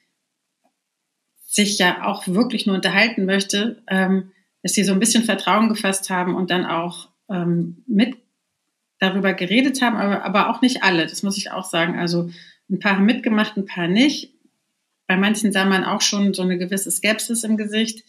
sich 1.46 1.78
ja 1.78 2.06
auch 2.06 2.26
wirklich 2.26 2.66
nur 2.66 2.76
unterhalten 2.76 3.24
möchte, 3.24 3.82
ähm, 3.88 4.32
dass 4.66 4.72
sie 4.72 4.82
so 4.82 4.92
ein 4.92 4.98
bisschen 4.98 5.22
Vertrauen 5.22 5.68
gefasst 5.68 6.10
haben 6.10 6.34
und 6.34 6.50
dann 6.50 6.66
auch 6.66 7.08
ähm, 7.30 7.84
mit 7.86 8.16
darüber 8.98 9.32
geredet 9.32 9.80
haben, 9.80 9.94
aber, 9.94 10.24
aber 10.24 10.50
auch 10.50 10.60
nicht 10.60 10.82
alle, 10.82 11.06
das 11.06 11.22
muss 11.22 11.38
ich 11.38 11.52
auch 11.52 11.64
sagen. 11.64 11.96
Also 11.96 12.30
ein 12.68 12.80
paar 12.80 12.96
haben 12.96 13.04
mitgemacht, 13.04 13.56
ein 13.56 13.66
paar 13.66 13.86
nicht. 13.86 14.34
Bei 15.06 15.16
manchen 15.16 15.52
sah 15.52 15.66
man 15.66 15.84
auch 15.84 16.00
schon 16.00 16.34
so 16.34 16.42
eine 16.42 16.58
gewisse 16.58 16.90
Skepsis 16.90 17.44
im 17.44 17.56
Gesicht. 17.56 18.02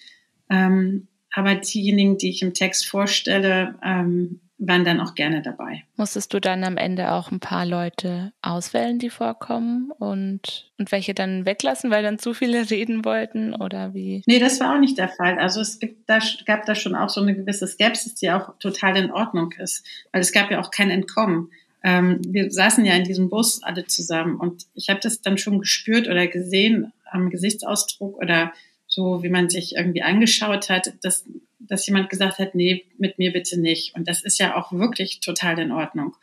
Ähm, 0.49 1.09
aber 1.31 1.53
diejenigen, 1.53 2.17
die 2.17 2.31
ich 2.31 2.41
im 2.41 2.55
Text 2.55 2.87
vorstelle, 2.87 3.75
ähm, 3.83 4.41
waren 4.59 4.85
dann 4.85 4.99
auch 4.99 5.13
gerne 5.15 5.41
dabei. 5.41 5.83
Musstest 5.95 6.33
du 6.33 6.39
dann 6.39 6.63
am 6.63 6.77
Ende 6.77 7.11
auch 7.11 7.31
ein 7.31 7.39
paar 7.39 7.65
Leute 7.65 8.33
auswählen, 8.41 8.97
die 8.97 9.09
vorkommen 9.09 9.91
und, 9.91 10.71
und 10.77 10.91
welche 10.91 11.13
dann 11.13 11.45
weglassen, 11.45 11.91
weil 11.91 12.03
dann 12.03 12.19
zu 12.19 12.33
viele 12.33 12.69
reden 12.69 13.05
wollten 13.05 13.53
oder 13.53 13.93
wie? 13.93 14.23
Nee, 14.25 14.39
das 14.39 14.59
war 14.59 14.75
auch 14.75 14.79
nicht 14.79 14.97
der 14.97 15.09
Fall. 15.09 15.37
Also 15.39 15.61
es 15.61 15.79
gibt 15.79 16.09
da, 16.09 16.19
gab 16.45 16.65
da 16.65 16.75
schon 16.75 16.95
auch 16.95 17.09
so 17.09 17.21
eine 17.21 17.35
gewisse 17.35 17.67
Skepsis, 17.67 18.15
die 18.15 18.31
auch 18.31 18.57
total 18.59 18.97
in 18.97 19.11
Ordnung 19.11 19.51
ist, 19.53 19.85
weil 20.11 20.21
es 20.21 20.31
gab 20.31 20.49
ja 20.51 20.59
auch 20.59 20.71
kein 20.71 20.89
Entkommen 20.89 21.51
ähm, 21.83 22.19
wir 22.27 22.51
saßen 22.51 22.83
ja 22.85 22.95
in 22.95 23.03
diesem 23.03 23.29
Bus 23.29 23.61
alle 23.63 23.85
zusammen 23.85 24.37
und 24.37 24.65
ich 24.73 24.89
habe 24.89 24.99
das 24.99 25.21
dann 25.21 25.37
schon 25.37 25.59
gespürt 25.59 26.07
oder 26.07 26.27
gesehen 26.27 26.91
am 27.05 27.29
Gesichtsausdruck 27.29 28.17
oder 28.17 28.51
so, 28.87 29.21
wie 29.21 29.29
man 29.29 29.49
sich 29.49 29.75
irgendwie 29.75 30.01
angeschaut 30.01 30.69
hat, 30.69 30.93
dass, 31.03 31.23
dass 31.59 31.87
jemand 31.87 32.09
gesagt 32.09 32.39
hat, 32.39 32.55
nee, 32.55 32.85
mit 32.97 33.17
mir 33.17 33.33
bitte 33.33 33.59
nicht. 33.59 33.95
Und 33.95 34.07
das 34.07 34.23
ist 34.23 34.39
ja 34.39 34.55
auch 34.55 34.71
wirklich 34.71 35.19
total 35.19 35.59
in 35.59 35.71
Ordnung. 35.71 36.15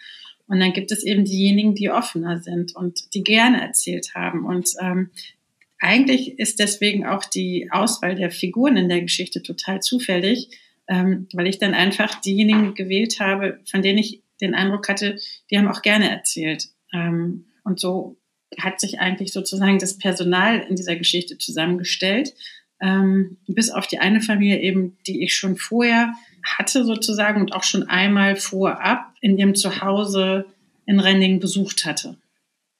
Und 0.46 0.60
dann 0.60 0.72
gibt 0.72 0.92
es 0.92 1.04
eben 1.04 1.24
diejenigen, 1.24 1.74
die 1.74 1.90
offener 1.90 2.40
sind 2.40 2.76
und 2.76 3.14
die 3.14 3.24
gerne 3.24 3.62
erzählt 3.62 4.14
haben. 4.14 4.44
Und 4.44 4.70
ähm, 4.80 5.10
eigentlich 5.78 6.38
ist 6.38 6.60
deswegen 6.60 7.06
auch 7.06 7.24
die 7.24 7.68
Auswahl 7.70 8.14
der 8.14 8.30
Figuren 8.30 8.76
in 8.76 8.88
der 8.88 9.02
Geschichte 9.02 9.42
total 9.42 9.80
zufällig, 9.80 10.50
ähm, 10.88 11.28
weil 11.32 11.46
ich 11.46 11.58
dann 11.58 11.74
einfach 11.74 12.20
diejenigen 12.20 12.74
gewählt 12.74 13.20
habe, 13.20 13.60
von 13.70 13.82
denen 13.82 13.98
ich 13.98 14.22
den 14.40 14.54
Eindruck 14.54 14.88
hatte, 14.88 15.18
die 15.50 15.58
haben 15.58 15.68
auch 15.68 15.82
gerne 15.82 16.10
erzählt. 16.10 16.68
Ähm, 16.92 17.46
und 17.64 17.80
so 17.80 18.18
hat 18.58 18.80
sich 18.80 19.00
eigentlich 19.00 19.32
sozusagen 19.32 19.78
das 19.78 19.98
Personal 19.98 20.60
in 20.68 20.76
dieser 20.76 20.96
Geschichte 20.96 21.38
zusammengestellt, 21.38 22.34
ähm, 22.80 23.38
bis 23.46 23.70
auf 23.70 23.86
die 23.86 23.98
eine 23.98 24.20
Familie 24.20 24.60
eben, 24.60 24.98
die 25.06 25.22
ich 25.22 25.34
schon 25.34 25.56
vorher 25.56 26.14
hatte 26.44 26.84
sozusagen 26.84 27.40
und 27.40 27.52
auch 27.52 27.64
schon 27.64 27.88
einmal 27.88 28.36
vorab 28.36 29.12
in 29.20 29.38
ihrem 29.38 29.54
Zuhause 29.54 30.46
in 30.86 31.00
Renning 31.00 31.40
besucht 31.40 31.86
hatte. 31.86 32.16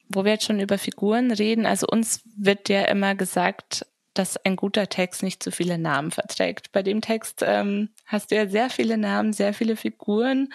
Wo 0.08 0.24
wir 0.24 0.32
jetzt 0.32 0.44
schon 0.44 0.60
über 0.60 0.78
Figuren 0.78 1.30
reden, 1.30 1.64
also 1.64 1.86
uns 1.86 2.22
wird 2.36 2.68
ja 2.68 2.82
immer 2.84 3.14
gesagt, 3.14 3.86
dass 4.12 4.36
ein 4.44 4.54
guter 4.54 4.88
Text 4.88 5.22
nicht 5.22 5.42
zu 5.42 5.50
viele 5.50 5.76
Namen 5.76 6.10
verträgt. 6.10 6.70
Bei 6.72 6.82
dem 6.82 7.00
Text 7.00 7.42
ähm, 7.44 7.88
hast 8.06 8.30
du 8.30 8.36
ja 8.36 8.46
sehr 8.46 8.70
viele 8.70 8.96
Namen, 8.96 9.32
sehr 9.32 9.54
viele 9.54 9.76
Figuren 9.76 10.52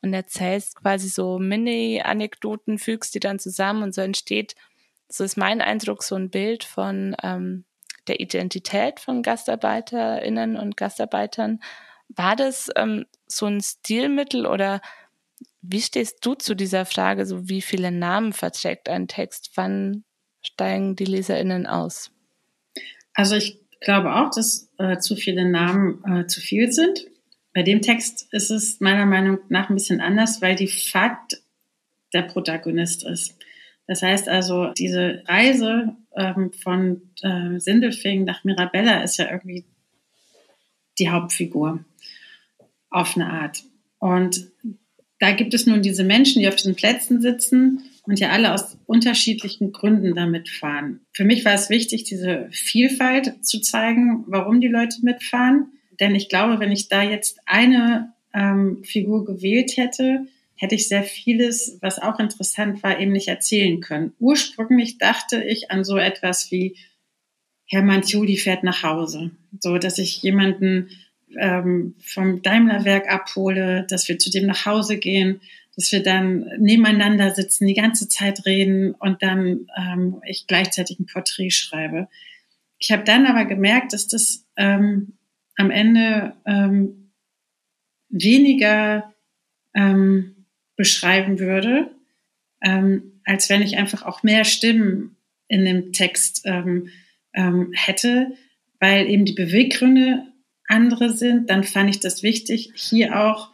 und 0.00 0.14
erzählst 0.14 0.76
quasi 0.76 1.08
so 1.08 1.38
Mini-Anekdoten, 1.38 2.78
fügst 2.78 3.14
die 3.14 3.20
dann 3.20 3.38
zusammen 3.38 3.82
und 3.82 3.94
so 3.94 4.00
entsteht, 4.00 4.54
so 5.08 5.24
ist 5.24 5.36
mein 5.36 5.60
Eindruck, 5.60 6.04
so 6.04 6.14
ein 6.14 6.30
Bild 6.30 6.62
von 6.62 7.16
ähm, 7.22 7.64
der 8.10 8.18
Identität 8.18 8.98
von 8.98 9.22
GastarbeiterInnen 9.22 10.56
und 10.56 10.76
Gastarbeitern. 10.76 11.60
War 12.08 12.34
das 12.34 12.68
ähm, 12.74 13.06
so 13.28 13.46
ein 13.46 13.60
Stilmittel 13.60 14.46
oder 14.46 14.80
wie 15.62 15.80
stehst 15.80 16.26
du 16.26 16.34
zu 16.34 16.56
dieser 16.56 16.86
Frage, 16.86 17.24
so 17.24 17.48
wie 17.48 17.62
viele 17.62 17.92
Namen 17.92 18.32
verträgt 18.32 18.88
ein 18.88 19.06
Text? 19.06 19.52
Wann 19.54 20.02
steigen 20.42 20.96
die 20.96 21.04
LeserInnen 21.04 21.68
aus? 21.68 22.10
Also 23.14 23.36
ich 23.36 23.60
glaube 23.80 24.16
auch, 24.16 24.30
dass 24.34 24.72
äh, 24.78 24.98
zu 24.98 25.14
viele 25.14 25.48
Namen 25.48 26.02
äh, 26.04 26.26
zu 26.26 26.40
viel 26.40 26.72
sind. 26.72 27.06
Bei 27.54 27.62
dem 27.62 27.80
Text 27.80 28.26
ist 28.32 28.50
es 28.50 28.80
meiner 28.80 29.06
Meinung 29.06 29.38
nach 29.48 29.70
ein 29.70 29.74
bisschen 29.74 30.00
anders, 30.00 30.42
weil 30.42 30.56
die 30.56 30.66
Fahrt 30.66 31.40
der 32.12 32.22
Protagonist 32.22 33.04
ist. 33.04 33.36
Das 33.90 34.02
heißt 34.02 34.28
also, 34.28 34.68
diese 34.78 35.24
Reise 35.26 35.96
ähm, 36.14 36.52
von 36.52 37.02
äh, 37.22 37.58
Sindelfingen 37.58 38.24
nach 38.24 38.44
Mirabella 38.44 39.02
ist 39.02 39.16
ja 39.16 39.28
irgendwie 39.28 39.64
die 41.00 41.10
Hauptfigur 41.10 41.84
auf 42.88 43.16
eine 43.16 43.30
Art. 43.30 43.64
Und 43.98 44.46
da 45.18 45.32
gibt 45.32 45.54
es 45.54 45.66
nun 45.66 45.82
diese 45.82 46.04
Menschen, 46.04 46.40
die 46.40 46.48
auf 46.48 46.54
diesen 46.54 46.76
Plätzen 46.76 47.20
sitzen 47.20 47.82
und 48.04 48.20
ja 48.20 48.30
alle 48.30 48.54
aus 48.54 48.78
unterschiedlichen 48.86 49.72
Gründen 49.72 50.14
damit 50.14 50.48
fahren. 50.48 51.00
Für 51.12 51.24
mich 51.24 51.44
war 51.44 51.54
es 51.54 51.68
wichtig, 51.68 52.04
diese 52.04 52.48
Vielfalt 52.52 53.44
zu 53.44 53.60
zeigen, 53.60 54.24
warum 54.28 54.60
die 54.60 54.68
Leute 54.68 54.98
mitfahren 55.02 55.72
denn 56.00 56.14
ich 56.14 56.28
glaube, 56.28 56.58
wenn 56.58 56.72
ich 56.72 56.88
da 56.88 57.02
jetzt 57.02 57.38
eine 57.44 58.12
ähm, 58.32 58.82
Figur 58.82 59.24
gewählt 59.24 59.76
hätte, 59.76 60.26
hätte 60.60 60.74
ich 60.74 60.88
sehr 60.88 61.04
vieles, 61.04 61.78
was 61.80 61.98
auch 61.98 62.20
interessant 62.20 62.82
war, 62.82 63.00
eben 63.00 63.12
nicht 63.12 63.28
erzählen 63.28 63.80
können. 63.80 64.12
Ursprünglich 64.18 64.98
dachte 64.98 65.42
ich 65.42 65.70
an 65.70 65.84
so 65.84 65.96
etwas 65.96 66.50
wie 66.50 66.76
Hermann 67.64 68.02
Juli 68.02 68.36
fährt 68.36 68.62
nach 68.62 68.82
Hause. 68.82 69.30
So, 69.58 69.78
dass 69.78 69.96
ich 69.96 70.22
jemanden 70.22 70.90
ähm, 71.40 71.94
vom 71.98 72.42
Daimlerwerk 72.42 73.10
abhole, 73.10 73.86
dass 73.88 74.06
wir 74.08 74.18
zu 74.18 74.30
dem 74.30 74.44
nach 74.44 74.66
Hause 74.66 74.98
gehen, 74.98 75.40
dass 75.76 75.90
wir 75.92 76.02
dann 76.02 76.50
nebeneinander 76.58 77.30
sitzen, 77.34 77.66
die 77.66 77.72
ganze 77.72 78.06
Zeit 78.08 78.44
reden 78.44 78.92
und 78.92 79.22
dann 79.22 79.66
ähm, 79.78 80.20
ich 80.26 80.46
gleichzeitig 80.46 81.00
ein 81.00 81.06
Porträt 81.06 81.52
schreibe. 81.52 82.08
Ich 82.78 82.92
habe 82.92 83.04
dann 83.04 83.24
aber 83.24 83.46
gemerkt, 83.46 83.94
dass 83.94 84.08
das 84.08 84.46
ähm, 84.58 85.14
am 85.56 85.70
Ende 85.70 86.34
ähm, 86.44 87.12
weniger 88.10 89.14
ähm, 89.74 90.39
beschreiben 90.80 91.38
würde, 91.38 91.90
ähm, 92.62 93.20
als 93.26 93.50
wenn 93.50 93.60
ich 93.60 93.76
einfach 93.76 94.02
auch 94.02 94.22
mehr 94.22 94.46
Stimmen 94.46 95.14
in 95.46 95.66
dem 95.66 95.92
Text 95.92 96.40
ähm, 96.46 96.88
ähm, 97.34 97.72
hätte, 97.74 98.32
weil 98.78 99.10
eben 99.10 99.26
die 99.26 99.34
Beweggründe 99.34 100.24
andere 100.68 101.10
sind. 101.10 101.50
Dann 101.50 101.64
fand 101.64 101.90
ich 101.90 102.00
das 102.00 102.22
wichtig, 102.22 102.72
hier 102.74 103.20
auch 103.20 103.50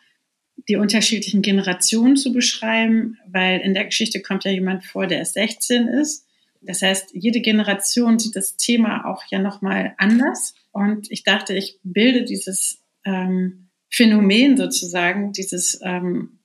die 0.69 0.77
unterschiedlichen 0.77 1.43
Generationen 1.43 2.17
zu 2.17 2.33
beschreiben, 2.33 3.19
weil 3.27 3.59
in 3.59 3.75
der 3.75 3.87
Geschichte 3.87 4.23
kommt 4.23 4.45
ja 4.45 4.53
jemand 4.53 4.85
vor, 4.85 5.09
der 5.09 5.25
16 5.25 5.89
ist. 5.89 6.29
Das 6.61 6.81
heißt, 6.81 7.11
jede 7.13 7.41
Generation 7.41 8.21
sieht 8.21 8.37
das 8.37 8.57
Thema 8.57 9.05
auch 9.05 9.25
ja 9.31 9.41
nochmal 9.41 9.95
anders. 9.99 10.55
Und 10.71 11.11
ich 11.11 11.25
dachte, 11.25 11.55
ich 11.55 11.81
bilde 11.83 12.25
dieses 12.25 12.79
ähm, 13.05 13.67
Phänomen 13.91 14.57
sozusagen, 14.57 15.33
dieses 15.33 15.81
ähm, 15.83 16.37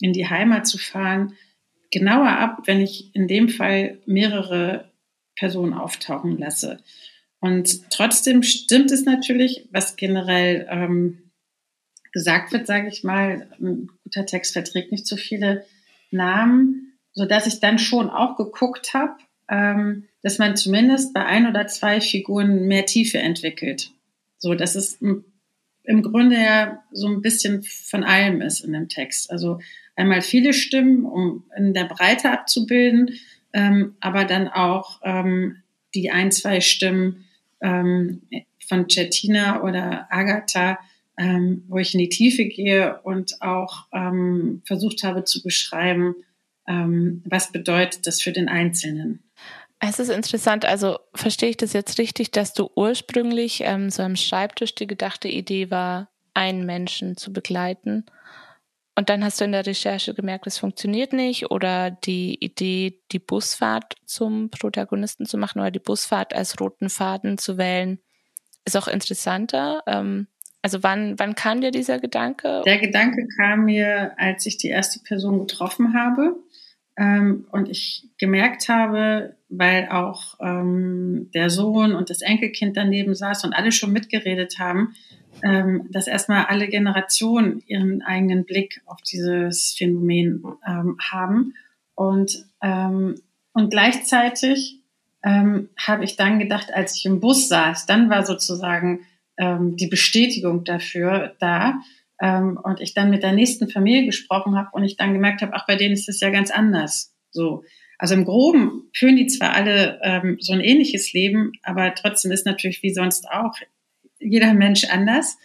in 0.00 0.12
die 0.12 0.28
Heimat 0.28 0.66
zu 0.66 0.78
fahren, 0.78 1.34
genauer 1.90 2.30
ab, 2.30 2.62
wenn 2.66 2.80
ich 2.80 3.14
in 3.14 3.28
dem 3.28 3.48
Fall 3.48 3.98
mehrere 4.06 4.90
Personen 5.36 5.74
auftauchen 5.74 6.38
lasse. 6.38 6.78
Und 7.40 7.90
trotzdem 7.90 8.42
stimmt 8.42 8.90
es 8.92 9.04
natürlich, 9.04 9.68
was 9.72 9.96
generell 9.96 10.66
ähm, 10.70 11.30
gesagt 12.12 12.52
wird, 12.52 12.66
sage 12.66 12.88
ich 12.88 13.02
mal, 13.02 13.48
ein 13.60 13.88
guter 14.04 14.26
Text 14.26 14.52
verträgt 14.52 14.92
nicht 14.92 15.06
so 15.06 15.16
viele 15.16 15.64
Namen, 16.10 16.98
so 17.12 17.24
dass 17.24 17.46
ich 17.46 17.60
dann 17.60 17.78
schon 17.78 18.10
auch 18.10 18.36
geguckt 18.36 18.94
habe, 18.94 19.16
ähm, 19.48 20.08
dass 20.22 20.38
man 20.38 20.56
zumindest 20.56 21.14
bei 21.14 21.24
ein 21.24 21.46
oder 21.46 21.66
zwei 21.66 22.00
Figuren 22.00 22.66
mehr 22.66 22.86
Tiefe 22.86 23.18
entwickelt. 23.18 23.90
So, 24.38 24.54
dass 24.54 24.74
es 24.74 25.00
im 25.00 26.02
Grunde 26.02 26.36
ja 26.36 26.82
so 26.92 27.08
ein 27.08 27.22
bisschen 27.22 27.62
von 27.62 28.04
allem 28.04 28.42
ist 28.42 28.60
in 28.60 28.72
dem 28.72 28.88
Text. 28.88 29.30
Also 29.30 29.60
einmal 30.00 30.22
viele 30.22 30.52
Stimmen, 30.52 31.04
um 31.04 31.44
in 31.56 31.74
der 31.74 31.84
Breite 31.84 32.30
abzubilden, 32.30 33.12
ähm, 33.52 33.96
aber 34.00 34.24
dann 34.24 34.48
auch 34.48 35.00
ähm, 35.04 35.56
die 35.94 36.10
ein, 36.10 36.32
zwei 36.32 36.60
Stimmen 36.60 37.24
ähm, 37.60 38.22
von 38.66 38.88
Cettina 38.88 39.62
oder 39.62 40.08
Agatha, 40.10 40.78
ähm, 41.18 41.64
wo 41.68 41.78
ich 41.78 41.94
in 41.94 42.00
die 42.00 42.08
Tiefe 42.08 42.46
gehe 42.46 43.00
und 43.02 43.42
auch 43.42 43.86
ähm, 43.92 44.62
versucht 44.64 45.02
habe 45.02 45.24
zu 45.24 45.42
beschreiben, 45.42 46.14
ähm, 46.66 47.22
was 47.26 47.52
bedeutet 47.52 48.06
das 48.06 48.22
für 48.22 48.32
den 48.32 48.48
Einzelnen. 48.48 49.22
Es 49.80 49.98
ist 49.98 50.10
interessant, 50.10 50.64
also 50.64 50.98
verstehe 51.14 51.50
ich 51.50 51.56
das 51.56 51.72
jetzt 51.72 51.98
richtig, 51.98 52.30
dass 52.30 52.52
du 52.52 52.70
ursprünglich 52.74 53.64
so 53.88 54.02
am 54.02 54.16
Schreibtisch 54.16 54.74
die 54.74 54.86
gedachte 54.86 55.28
Idee 55.28 55.70
war, 55.70 56.10
einen 56.34 56.66
Menschen 56.66 57.16
zu 57.16 57.32
begleiten. 57.32 58.04
Und 59.00 59.08
dann 59.08 59.24
hast 59.24 59.40
du 59.40 59.46
in 59.46 59.52
der 59.52 59.64
Recherche 59.64 60.12
gemerkt, 60.12 60.46
es 60.46 60.58
funktioniert 60.58 61.14
nicht 61.14 61.50
oder 61.50 61.90
die 61.90 62.34
Idee, 62.44 63.00
die 63.12 63.18
Busfahrt 63.18 63.94
zum 64.04 64.50
Protagonisten 64.50 65.24
zu 65.24 65.38
machen 65.38 65.58
oder 65.58 65.70
die 65.70 65.78
Busfahrt 65.78 66.34
als 66.34 66.60
roten 66.60 66.90
Faden 66.90 67.38
zu 67.38 67.56
wählen, 67.56 67.98
ist 68.66 68.76
auch 68.76 68.88
interessanter. 68.88 69.82
Ähm, 69.86 70.26
also 70.60 70.82
wann, 70.82 71.18
wann 71.18 71.34
kam 71.34 71.62
dir 71.62 71.70
dieser 71.70 71.98
Gedanke? 71.98 72.60
Der 72.66 72.76
Gedanke 72.76 73.26
kam 73.38 73.64
mir, 73.64 74.12
als 74.18 74.44
ich 74.44 74.58
die 74.58 74.68
erste 74.68 75.00
Person 75.00 75.38
getroffen 75.38 75.94
habe 75.94 76.36
ähm, 76.98 77.46
und 77.52 77.70
ich 77.70 78.06
gemerkt 78.18 78.68
habe, 78.68 79.34
weil 79.48 79.88
auch 79.88 80.34
ähm, 80.40 81.30
der 81.32 81.48
Sohn 81.48 81.94
und 81.94 82.10
das 82.10 82.20
Enkelkind 82.20 82.76
daneben 82.76 83.14
saß 83.14 83.44
und 83.44 83.54
alle 83.54 83.72
schon 83.72 83.92
mitgeredet 83.92 84.58
haben, 84.58 84.94
ähm, 85.42 85.88
dass 85.90 86.06
erstmal 86.06 86.46
alle 86.46 86.68
Generationen 86.68 87.62
ihren 87.66 88.02
eigenen 88.02 88.44
Blick 88.44 88.80
auf 88.86 89.00
dieses 89.02 89.74
Phänomen 89.76 90.42
ähm, 90.66 90.96
haben. 91.00 91.54
Und, 91.94 92.46
ähm, 92.62 93.16
und 93.52 93.70
gleichzeitig 93.70 94.80
ähm, 95.22 95.68
habe 95.76 96.04
ich 96.04 96.16
dann 96.16 96.38
gedacht, 96.38 96.72
als 96.72 96.96
ich 96.96 97.06
im 97.06 97.20
Bus 97.20 97.48
saß, 97.48 97.86
dann 97.86 98.10
war 98.10 98.24
sozusagen 98.24 99.00
ähm, 99.36 99.76
die 99.76 99.88
Bestätigung 99.88 100.64
dafür 100.64 101.34
da. 101.40 101.80
Ähm, 102.20 102.58
und 102.62 102.80
ich 102.80 102.94
dann 102.94 103.10
mit 103.10 103.22
der 103.22 103.32
nächsten 103.32 103.68
Familie 103.68 104.06
gesprochen 104.06 104.56
habe 104.56 104.68
und 104.72 104.84
ich 104.84 104.96
dann 104.96 105.14
gemerkt 105.14 105.42
habe, 105.42 105.52
ach, 105.54 105.66
bei 105.66 105.76
denen 105.76 105.94
ist 105.94 106.08
es 106.08 106.20
ja 106.20 106.30
ganz 106.30 106.50
anders. 106.50 107.14
So. 107.30 107.64
Also 107.98 108.14
im 108.14 108.24
Groben 108.24 108.88
führen 108.94 109.16
die 109.16 109.26
zwar 109.26 109.52
alle 109.52 110.00
ähm, 110.02 110.36
so 110.40 110.52
ein 110.52 110.60
ähnliches 110.60 111.12
Leben, 111.12 111.52
aber 111.62 111.94
trotzdem 111.94 112.32
ist 112.32 112.46
natürlich 112.46 112.82
wie 112.82 112.94
sonst 112.94 113.28
auch 113.30 113.52
jeder 114.20 114.54
Mensch 114.54 114.84
anders. 114.84 115.38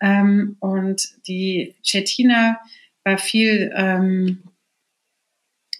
Ähm, 0.00 0.56
und 0.60 1.08
die 1.26 1.74
Cetina 1.84 2.58
war 3.04 3.18
viel 3.18 3.72
ähm, 3.74 4.42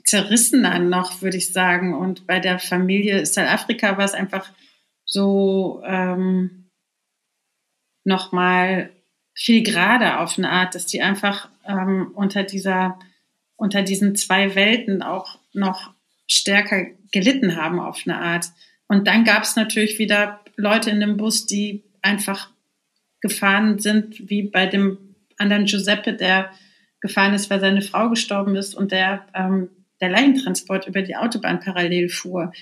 zerrissener 0.04 0.78
noch, 0.78 1.22
würde 1.22 1.36
ich 1.36 1.52
sagen. 1.52 1.94
Und 1.94 2.26
bei 2.26 2.40
der 2.40 2.58
Familie 2.58 3.24
Südafrika 3.24 3.96
war 3.96 4.04
es 4.04 4.14
einfach 4.14 4.50
so 5.04 5.82
ähm, 5.86 6.70
nochmal 8.04 8.90
viel 9.34 9.62
gerade 9.62 10.18
auf 10.18 10.36
eine 10.36 10.50
Art, 10.50 10.74
dass 10.74 10.86
die 10.86 11.02
einfach 11.02 11.48
ähm, 11.66 12.10
unter 12.14 12.42
dieser, 12.42 12.98
unter 13.56 13.82
diesen 13.82 14.16
zwei 14.16 14.54
Welten 14.54 15.02
auch 15.02 15.38
noch 15.52 15.94
stärker 16.26 16.86
gelitten 17.12 17.56
haben 17.56 17.80
auf 17.80 18.02
eine 18.04 18.18
Art. 18.18 18.46
Und 18.86 19.06
dann 19.06 19.24
gab 19.24 19.44
es 19.44 19.56
natürlich 19.56 19.98
wieder 19.98 20.40
Leute 20.56 20.90
in 20.90 21.00
dem 21.00 21.16
Bus, 21.16 21.46
die 21.46 21.84
einfach 22.02 22.50
gefahren 23.20 23.78
sind, 23.78 24.28
wie 24.30 24.42
bei 24.42 24.66
dem 24.66 24.98
anderen 25.38 25.66
Giuseppe, 25.66 26.14
der 26.14 26.50
gefahren 27.00 27.34
ist, 27.34 27.50
weil 27.50 27.60
seine 27.60 27.82
Frau 27.82 28.08
gestorben 28.10 28.56
ist 28.56 28.74
und 28.74 28.92
der, 28.92 29.26
ähm, 29.34 29.70
der 30.00 30.10
Leichentransport 30.10 30.86
über 30.86 31.02
die 31.02 31.16
Autobahn 31.16 31.60
parallel 31.60 32.08
fuhr. 32.08 32.52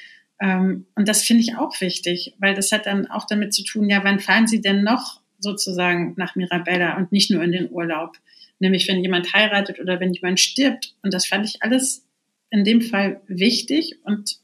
Ähm, 0.41 0.87
und 0.95 1.09
das 1.09 1.25
finde 1.25 1.43
ich 1.43 1.57
auch 1.57 1.81
wichtig, 1.81 2.35
weil 2.39 2.55
das 2.55 2.71
hat 2.71 2.87
dann 2.87 3.07
auch 3.07 3.27
damit 3.27 3.53
zu 3.53 3.65
tun, 3.65 3.89
ja, 3.89 4.05
wann 4.05 4.21
fahren 4.21 4.47
Sie 4.47 4.61
denn 4.61 4.85
noch 4.85 5.21
sozusagen 5.39 6.15
nach 6.17 6.37
Mirabella 6.37 6.97
und 6.97 7.13
nicht 7.13 7.31
nur 7.31 7.43
in 7.43 7.53
den 7.53 7.71
Urlaub. 7.71 8.17
Nämlich 8.61 8.89
wenn 8.89 9.03
jemand 9.03 9.33
heiratet 9.33 9.79
oder 9.81 10.01
wenn 10.01 10.13
jemand 10.13 10.41
stirbt. 10.41 10.95
Und 11.03 11.15
das 11.15 11.27
fand 11.27 11.47
ich 11.47 11.63
alles 11.63 12.05
in 12.51 12.65
dem 12.65 12.81
Fall 12.81 13.21
wichtig 13.29 13.99
und 14.05 14.39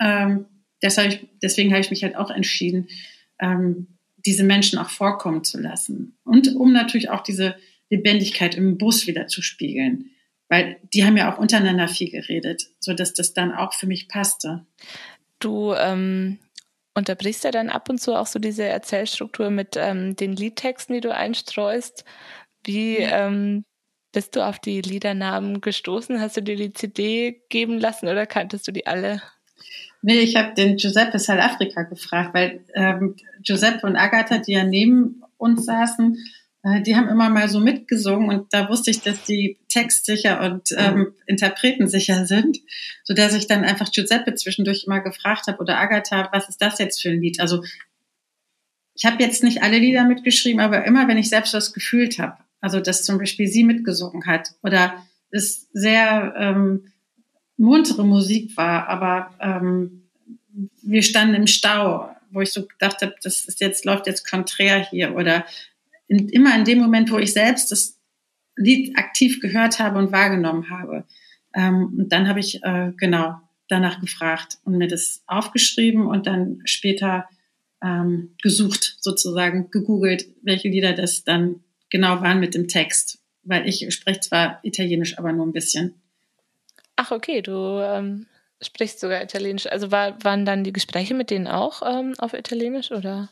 ähm, 0.00 0.46
deshalb, 0.82 1.20
deswegen 1.42 1.70
habe 1.70 1.80
ich 1.80 1.90
mich 1.90 2.02
halt 2.02 2.16
auch 2.16 2.30
entschieden, 2.30 2.88
ähm, 3.38 3.95
diese 4.26 4.44
Menschen 4.44 4.78
auch 4.78 4.90
vorkommen 4.90 5.44
zu 5.44 5.58
lassen. 5.58 6.18
Und 6.24 6.54
um 6.56 6.72
natürlich 6.72 7.10
auch 7.10 7.22
diese 7.22 7.56
Lebendigkeit 7.88 8.54
im 8.56 8.78
Bus 8.78 9.06
wieder 9.06 9.28
zu 9.28 9.42
spiegeln. 9.42 10.10
Weil 10.48 10.78
die 10.92 11.04
haben 11.04 11.16
ja 11.16 11.32
auch 11.32 11.38
untereinander 11.38 11.88
viel 11.88 12.10
geredet, 12.10 12.68
sodass 12.78 13.14
das 13.14 13.32
dann 13.32 13.52
auch 13.52 13.72
für 13.72 13.86
mich 13.86 14.08
passte. 14.08 14.66
Du 15.38 15.72
ähm, 15.74 16.38
unterbrichst 16.94 17.44
ja 17.44 17.50
dann 17.50 17.68
ab 17.68 17.88
und 17.88 18.00
zu 18.00 18.14
auch 18.14 18.26
so 18.26 18.38
diese 18.38 18.64
Erzählstruktur 18.64 19.50
mit 19.50 19.76
ähm, 19.76 20.14
den 20.16 20.34
Liedtexten, 20.34 20.94
die 20.94 21.00
du 21.00 21.14
einstreust. 21.14 22.04
Wie 22.64 22.96
ähm, 22.98 23.64
bist 24.12 24.36
du 24.36 24.46
auf 24.46 24.58
die 24.58 24.80
Liedernamen 24.80 25.60
gestoßen? 25.60 26.20
Hast 26.20 26.36
du 26.36 26.42
dir 26.42 26.56
die 26.56 26.72
CD 26.72 27.42
geben 27.48 27.78
lassen 27.78 28.08
oder 28.08 28.26
kanntest 28.26 28.66
du 28.68 28.72
die 28.72 28.86
alle? 28.86 29.20
Nee, 30.02 30.20
ich 30.20 30.36
habe 30.36 30.54
den 30.54 30.76
Giuseppe 30.76 31.18
Salafrica 31.18 31.82
gefragt, 31.82 32.34
weil 32.34 32.64
ähm, 32.74 33.16
Giuseppe 33.42 33.86
und 33.86 33.96
Agatha, 33.96 34.38
die 34.38 34.52
ja 34.52 34.64
neben 34.64 35.22
uns 35.36 35.64
saßen, 35.64 36.16
äh, 36.62 36.82
die 36.82 36.96
haben 36.96 37.08
immer 37.08 37.28
mal 37.28 37.48
so 37.48 37.60
mitgesungen 37.60 38.28
und 38.28 38.52
da 38.52 38.68
wusste 38.68 38.90
ich, 38.90 39.00
dass 39.00 39.22
die 39.24 39.58
textsicher 39.68 40.40
und 40.42 40.74
ähm, 40.76 41.14
interpretensicher 41.26 42.26
sind, 42.26 42.58
so 43.04 43.14
dass 43.14 43.34
ich 43.34 43.46
dann 43.46 43.64
einfach 43.64 43.90
Giuseppe 43.90 44.34
zwischendurch 44.34 44.84
immer 44.86 45.00
gefragt 45.00 45.46
habe 45.46 45.58
oder 45.58 45.78
Agatha, 45.78 46.28
was 46.32 46.48
ist 46.48 46.60
das 46.60 46.78
jetzt 46.78 47.00
für 47.00 47.10
ein 47.10 47.20
Lied? 47.20 47.40
Also 47.40 47.62
ich 48.94 49.04
habe 49.04 49.22
jetzt 49.22 49.44
nicht 49.44 49.62
alle 49.62 49.78
Lieder 49.78 50.04
mitgeschrieben, 50.04 50.60
aber 50.60 50.84
immer, 50.84 51.06
wenn 51.06 51.18
ich 51.18 51.28
selbst 51.28 51.54
was 51.54 51.72
gefühlt 51.72 52.18
habe, 52.18 52.38
also 52.60 52.80
dass 52.80 53.04
zum 53.04 53.18
Beispiel 53.18 53.46
sie 53.46 53.62
mitgesungen 53.62 54.26
hat 54.26 54.50
oder 54.62 55.06
es 55.30 55.68
sehr 55.72 56.34
ähm, 56.38 56.92
muntere 57.56 58.04
Musik 58.04 58.56
war, 58.56 58.88
aber 58.88 59.34
ähm, 59.40 60.08
wir 60.82 61.02
standen 61.02 61.34
im 61.34 61.46
Stau, 61.46 62.10
wo 62.30 62.40
ich 62.40 62.52
so 62.52 62.66
gedacht 62.66 63.02
habe, 63.02 63.14
das 63.22 63.44
ist 63.44 63.60
jetzt 63.60 63.84
läuft 63.84 64.06
jetzt 64.06 64.28
konträr 64.28 64.78
hier 64.78 65.14
oder 65.14 65.44
in, 66.08 66.28
immer 66.28 66.54
in 66.56 66.64
dem 66.64 66.78
Moment, 66.78 67.10
wo 67.10 67.18
ich 67.18 67.32
selbst 67.32 67.72
das 67.72 67.98
Lied 68.56 68.96
aktiv 68.96 69.40
gehört 69.40 69.78
habe 69.78 69.98
und 69.98 70.12
wahrgenommen 70.12 70.70
habe. 70.70 71.04
Ähm, 71.54 71.94
und 71.98 72.12
dann 72.12 72.28
habe 72.28 72.40
ich 72.40 72.62
äh, 72.62 72.92
genau 72.96 73.36
danach 73.68 74.00
gefragt 74.00 74.58
und 74.64 74.78
mir 74.78 74.88
das 74.88 75.22
aufgeschrieben 75.26 76.06
und 76.06 76.26
dann 76.26 76.60
später 76.64 77.28
ähm, 77.82 78.34
gesucht, 78.42 78.96
sozusagen 79.00 79.70
gegoogelt, 79.70 80.26
welche 80.42 80.68
Lieder 80.68 80.92
das 80.92 81.24
dann 81.24 81.60
genau 81.90 82.20
waren 82.22 82.40
mit 82.40 82.54
dem 82.54 82.68
Text. 82.68 83.18
Weil 83.42 83.68
ich 83.68 83.86
spreche 83.94 84.20
zwar 84.20 84.60
Italienisch, 84.62 85.18
aber 85.18 85.32
nur 85.32 85.46
ein 85.46 85.52
bisschen. 85.52 85.94
Ach, 86.96 87.10
okay, 87.10 87.42
du 87.42 87.80
ähm, 87.80 88.26
sprichst 88.60 89.00
sogar 89.00 89.22
Italienisch. 89.22 89.66
Also 89.66 89.90
war, 89.90 90.22
waren 90.24 90.44
dann 90.44 90.64
die 90.64 90.72
Gespräche 90.72 91.14
mit 91.14 91.30
denen 91.30 91.46
auch 91.46 91.82
ähm, 91.84 92.14
auf 92.18 92.32
Italienisch 92.32 92.90
oder? 92.90 93.28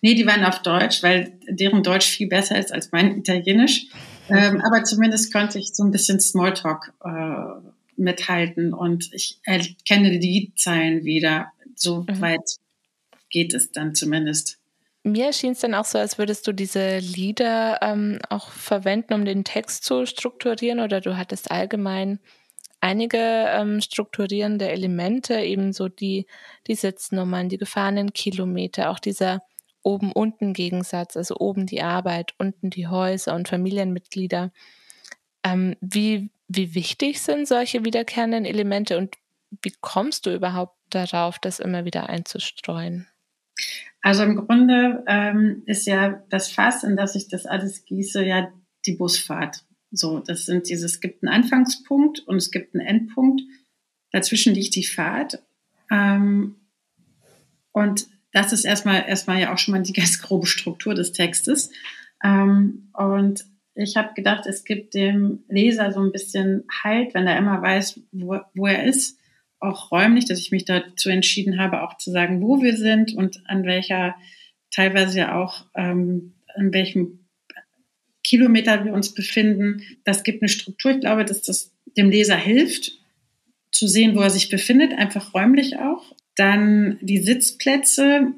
Nee, 0.00 0.14
die 0.14 0.26
waren 0.26 0.44
auf 0.44 0.62
Deutsch, 0.62 1.02
weil 1.02 1.38
deren 1.48 1.82
Deutsch 1.82 2.06
viel 2.06 2.28
besser 2.28 2.58
ist 2.58 2.72
als 2.72 2.90
mein 2.92 3.18
Italienisch. 3.18 3.86
Ähm, 4.28 4.60
aber 4.64 4.84
zumindest 4.84 5.32
konnte 5.32 5.58
ich 5.58 5.74
so 5.74 5.84
ein 5.84 5.90
bisschen 5.90 6.20
Smalltalk 6.20 6.92
äh, 7.04 7.70
mithalten 7.96 8.74
und 8.74 9.12
ich 9.12 9.40
kenne 9.86 10.10
die 10.10 10.18
Liedzeilen 10.18 11.04
wieder. 11.04 11.52
So 11.74 12.04
mhm. 12.08 12.20
weit 12.20 12.58
geht 13.30 13.54
es 13.54 13.72
dann 13.72 13.94
zumindest. 13.94 14.58
Mir 15.04 15.32
schien 15.32 15.52
es 15.52 15.60
dann 15.60 15.74
auch 15.74 15.84
so, 15.84 15.98
als 15.98 16.18
würdest 16.18 16.46
du 16.46 16.52
diese 16.52 16.98
Lieder 16.98 17.78
ähm, 17.82 18.18
auch 18.28 18.50
verwenden, 18.50 19.14
um 19.14 19.24
den 19.24 19.44
Text 19.44 19.84
zu 19.84 20.06
strukturieren 20.06 20.80
oder 20.80 21.00
du 21.00 21.16
hattest 21.16 21.50
allgemein 21.50 22.18
einige 22.80 23.18
ähm, 23.18 23.80
strukturierende 23.80 24.68
Elemente, 24.68 25.40
eben 25.40 25.72
so 25.72 25.88
die, 25.88 26.26
die 26.66 26.74
Sitznummern, 26.74 27.48
die 27.48 27.58
gefahrenen 27.58 28.12
Kilometer, 28.12 28.90
auch 28.90 28.98
dieser 28.98 29.42
Oben-Unten-Gegensatz, 29.82 31.16
also 31.16 31.36
oben 31.38 31.66
die 31.66 31.82
Arbeit, 31.82 32.34
unten 32.38 32.70
die 32.70 32.88
Häuser 32.88 33.34
und 33.34 33.48
Familienmitglieder. 33.48 34.52
Ähm, 35.44 35.76
wie, 35.80 36.30
wie 36.48 36.74
wichtig 36.74 37.20
sind 37.20 37.48
solche 37.48 37.84
wiederkehrenden 37.84 38.44
Elemente 38.44 38.98
und 38.98 39.16
wie 39.62 39.72
kommst 39.80 40.26
du 40.26 40.34
überhaupt 40.34 40.76
darauf, 40.90 41.38
das 41.38 41.58
immer 41.58 41.84
wieder 41.84 42.08
einzustreuen? 42.08 43.06
Also 44.02 44.22
im 44.22 44.36
Grunde 44.36 45.04
ähm, 45.06 45.62
ist 45.66 45.86
ja 45.86 46.22
das 46.28 46.50
Fass, 46.50 46.84
in 46.84 46.96
das 46.96 47.14
ich 47.14 47.28
das 47.28 47.46
alles 47.46 47.84
gieße, 47.84 48.24
ja 48.24 48.48
die 48.86 48.94
Busfahrt. 48.94 49.64
So, 49.90 50.18
das 50.18 50.44
sind 50.44 50.68
dieses, 50.68 50.92
es 50.92 51.00
gibt 51.00 51.22
einen 51.22 51.32
Anfangspunkt 51.32 52.20
und 52.20 52.36
es 52.36 52.50
gibt 52.50 52.74
einen 52.74 52.86
Endpunkt. 52.86 53.42
Dazwischen 54.12 54.54
liegt 54.54 54.74
die 54.74 54.84
Fahrt. 54.84 55.42
Ähm, 55.90 56.56
und 57.72 58.06
das 58.32 58.52
ist 58.52 58.64
erstmal, 58.64 59.04
erstmal 59.08 59.40
ja 59.40 59.52
auch 59.52 59.58
schon 59.58 59.72
mal 59.72 59.82
die 59.82 59.92
ganz 59.94 60.20
grobe 60.20 60.46
Struktur 60.46 60.94
des 60.94 61.12
Textes. 61.12 61.70
Ähm, 62.22 62.90
und 62.92 63.44
ich 63.74 63.96
habe 63.96 64.14
gedacht, 64.14 64.46
es 64.46 64.64
gibt 64.64 64.94
dem 64.94 65.44
Leser 65.48 65.92
so 65.92 66.00
ein 66.00 66.12
bisschen 66.12 66.64
Halt, 66.82 67.14
wenn 67.14 67.26
er 67.26 67.38
immer 67.38 67.62
weiß, 67.62 68.00
wo, 68.12 68.40
wo 68.54 68.66
er 68.66 68.84
ist, 68.84 69.18
auch 69.60 69.90
räumlich, 69.90 70.24
dass 70.24 70.38
ich 70.38 70.50
mich 70.50 70.64
dazu 70.64 71.08
entschieden 71.10 71.58
habe, 71.58 71.82
auch 71.82 71.96
zu 71.96 72.10
sagen, 72.10 72.42
wo 72.42 72.62
wir 72.62 72.76
sind 72.76 73.14
und 73.14 73.42
an 73.46 73.64
welcher, 73.64 74.14
teilweise 74.70 75.18
ja 75.18 75.40
auch, 75.40 75.66
ähm, 75.74 76.34
an 76.54 76.72
welchem 76.72 77.27
Kilometer 78.28 78.84
wir 78.84 78.92
uns 78.92 79.14
befinden. 79.14 79.82
Das 80.04 80.22
gibt 80.22 80.42
eine 80.42 80.50
Struktur. 80.50 80.90
Ich 80.90 81.00
glaube, 81.00 81.24
dass 81.24 81.40
das 81.42 81.72
dem 81.96 82.10
Leser 82.10 82.36
hilft, 82.36 82.92
zu 83.72 83.88
sehen, 83.88 84.14
wo 84.14 84.20
er 84.20 84.30
sich 84.30 84.50
befindet, 84.50 84.92
einfach 84.92 85.34
räumlich 85.34 85.78
auch. 85.78 86.14
Dann 86.36 86.98
die 87.00 87.18
Sitzplätze, 87.18 88.32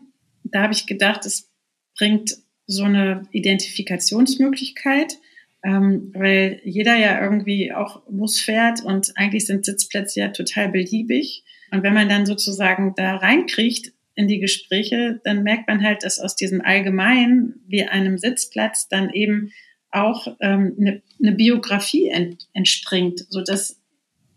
da 0.45 0.63
habe 0.63 0.73
ich 0.73 0.87
gedacht, 0.87 1.27
es 1.27 1.51
bringt 1.97 2.37
so 2.67 2.85
eine 2.85 3.23
Identifikationsmöglichkeit, 3.33 5.19
ähm, 5.65 6.11
weil 6.15 6.61
jeder 6.65 6.97
ja 6.97 7.21
irgendwie 7.21 7.73
auch 7.73 8.03
Bus 8.09 8.41
fährt 8.41 8.83
und 8.85 9.13
eigentlich 9.17 9.47
sind 9.47 9.65
Sitzplätze 9.65 10.21
ja 10.21 10.29
total 10.29 10.69
beliebig. 10.69 11.45
Und 11.73 11.83
wenn 11.83 11.95
man 11.95 12.09
dann 12.09 12.27
sozusagen 12.27 12.95
da 12.97 13.17
reinkriegt 13.17 13.93
in 14.15 14.29
die 14.29 14.39
Gespräche, 14.39 15.21
dann 15.25 15.43
merkt 15.43 15.67
man 15.69 15.83
halt, 15.83 16.05
dass 16.05 16.21
aus 16.21 16.37
diesem 16.37 16.61
Allgemeinen 16.61 17.63
wie 17.67 17.85
einem 17.85 18.19
Sitzplatz 18.19 18.89
dann 18.89 19.11
eben 19.11 19.53
auch 19.91 20.27
ähm, 20.41 20.77
eine, 20.79 21.03
eine 21.21 21.33
Biografie 21.33 22.09
ent, 22.09 22.49
entspringt, 22.53 23.27
so 23.29 23.43
dass 23.43 23.81